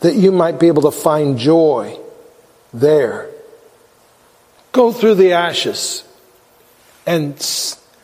that 0.00 0.14
you 0.14 0.32
might 0.32 0.58
be 0.58 0.66
able 0.66 0.82
to 0.82 0.90
find 0.90 1.38
joy 1.38 1.98
there? 2.72 3.30
Go 4.72 4.92
through 4.92 5.14
the 5.14 5.32
ashes 5.32 6.04
and, 7.06 7.34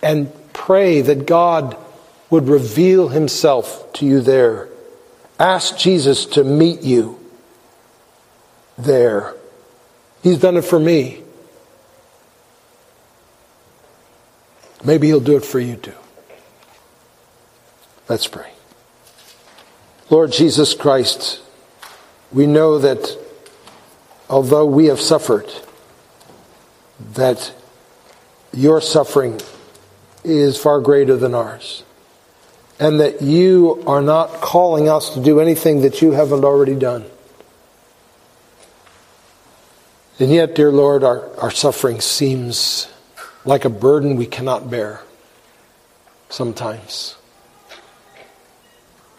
and 0.02 0.32
pray 0.52 1.02
that 1.02 1.26
God 1.26 1.76
would 2.32 2.48
reveal 2.48 3.10
himself 3.10 3.92
to 3.92 4.06
you 4.06 4.18
there. 4.18 4.66
Ask 5.38 5.76
Jesus 5.76 6.24
to 6.24 6.42
meet 6.42 6.80
you 6.80 7.20
there. 8.78 9.34
He's 10.22 10.38
done 10.38 10.56
it 10.56 10.64
for 10.64 10.80
me. 10.80 11.22
Maybe 14.82 15.08
He'll 15.08 15.20
do 15.20 15.36
it 15.36 15.44
for 15.44 15.60
you 15.60 15.76
too. 15.76 15.92
Let's 18.08 18.26
pray. 18.26 18.50
Lord 20.08 20.32
Jesus 20.32 20.72
Christ, 20.72 21.42
we 22.32 22.46
know 22.46 22.78
that 22.78 23.14
although 24.30 24.64
we 24.64 24.86
have 24.86 25.00
suffered, 25.00 25.52
that 27.12 27.52
your 28.54 28.80
suffering 28.80 29.38
is 30.24 30.56
far 30.56 30.80
greater 30.80 31.14
than 31.14 31.34
ours. 31.34 31.84
And 32.78 33.00
that 33.00 33.22
you 33.22 33.82
are 33.86 34.02
not 34.02 34.40
calling 34.40 34.88
us 34.88 35.14
to 35.14 35.22
do 35.22 35.40
anything 35.40 35.82
that 35.82 36.02
you 36.02 36.12
haven't 36.12 36.44
already 36.44 36.74
done. 36.74 37.04
And 40.18 40.30
yet, 40.30 40.54
dear 40.54 40.70
Lord, 40.70 41.04
our, 41.04 41.34
our 41.38 41.50
suffering 41.50 42.00
seems 42.00 42.88
like 43.44 43.64
a 43.64 43.70
burden 43.70 44.16
we 44.16 44.26
cannot 44.26 44.70
bear 44.70 45.00
sometimes. 46.28 47.16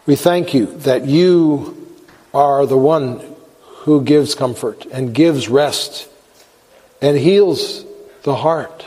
We 0.05 0.15
thank 0.15 0.53
you 0.53 0.65
that 0.79 1.05
you 1.05 1.95
are 2.33 2.65
the 2.65 2.77
one 2.77 3.35
who 3.83 4.01
gives 4.01 4.35
comfort 4.35 4.85
and 4.85 5.13
gives 5.13 5.49
rest 5.49 6.09
and 7.01 7.17
heals 7.17 7.85
the 8.23 8.35
heart. 8.35 8.85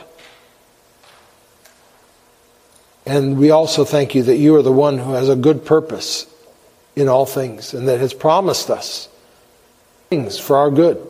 And 3.07 3.39
we 3.39 3.51
also 3.51 3.85
thank 3.85 4.17
you 4.17 4.25
that 4.25 4.37
you 4.37 4.57
are 4.57 4.63
the 4.63 4.73
one 4.73 4.99
who 4.99 5.13
has 5.13 5.29
a 5.29 5.37
good 5.37 5.65
purpose 5.65 6.27
in 6.97 7.09
all 7.09 7.25
things 7.25 7.73
and 7.73 7.87
that 7.87 8.01
has 8.01 8.13
promised 8.13 8.69
us 8.69 9.09
things 10.11 10.39
for 10.39 10.57
our 10.57 10.71
good 10.71 11.05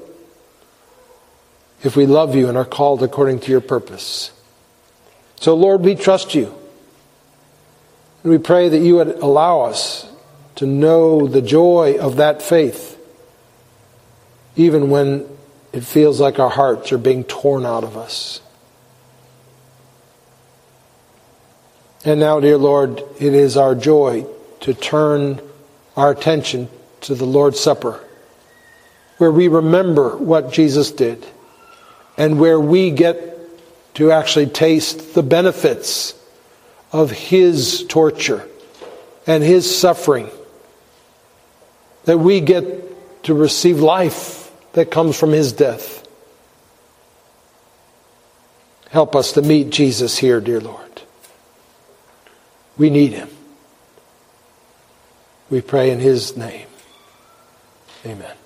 if 1.82 1.96
we 1.96 2.06
love 2.06 2.34
you 2.34 2.48
and 2.48 2.58
are 2.58 2.64
called 2.64 3.02
according 3.02 3.40
to 3.40 3.50
your 3.50 3.60
purpose. 3.60 4.30
So, 5.36 5.54
Lord, 5.54 5.82
we 5.82 5.94
trust 5.94 6.34
you. 6.34 6.54
And 8.22 8.32
we 8.32 8.38
pray 8.38 8.68
that 8.68 8.78
you 8.78 8.96
would 8.96 9.08
allow 9.08 9.62
us 9.62 10.10
to 10.56 10.66
know 10.66 11.26
the 11.26 11.42
joy 11.42 11.96
of 11.98 12.16
that 12.16 12.42
faith, 12.42 12.98
even 14.56 14.90
when 14.90 15.28
it 15.72 15.84
feels 15.84 16.20
like 16.20 16.38
our 16.38 16.50
hearts 16.50 16.90
are 16.92 16.98
being 16.98 17.24
torn 17.24 17.64
out 17.64 17.84
of 17.84 17.96
us. 17.96 18.40
And 22.06 22.20
now, 22.20 22.38
dear 22.38 22.56
Lord, 22.56 23.02
it 23.18 23.34
is 23.34 23.56
our 23.56 23.74
joy 23.74 24.26
to 24.60 24.72
turn 24.72 25.40
our 25.96 26.12
attention 26.12 26.68
to 27.00 27.16
the 27.16 27.24
Lord's 27.24 27.58
Supper, 27.58 27.98
where 29.18 29.32
we 29.32 29.48
remember 29.48 30.16
what 30.16 30.52
Jesus 30.52 30.92
did 30.92 31.26
and 32.16 32.38
where 32.38 32.60
we 32.60 32.92
get 32.92 33.36
to 33.94 34.12
actually 34.12 34.46
taste 34.46 35.14
the 35.14 35.24
benefits 35.24 36.14
of 36.92 37.10
his 37.10 37.84
torture 37.88 38.48
and 39.26 39.42
his 39.42 39.76
suffering. 39.76 40.30
That 42.04 42.18
we 42.18 42.40
get 42.40 43.24
to 43.24 43.34
receive 43.34 43.80
life 43.80 44.52
that 44.74 44.92
comes 44.92 45.18
from 45.18 45.32
his 45.32 45.52
death. 45.52 46.06
Help 48.90 49.16
us 49.16 49.32
to 49.32 49.42
meet 49.42 49.70
Jesus 49.70 50.16
here, 50.16 50.40
dear 50.40 50.60
Lord. 50.60 51.02
We 52.76 52.90
need 52.90 53.12
him. 53.12 53.28
We 55.48 55.60
pray 55.60 55.90
in 55.90 56.00
his 56.00 56.36
name. 56.36 56.66
Amen. 58.04 58.36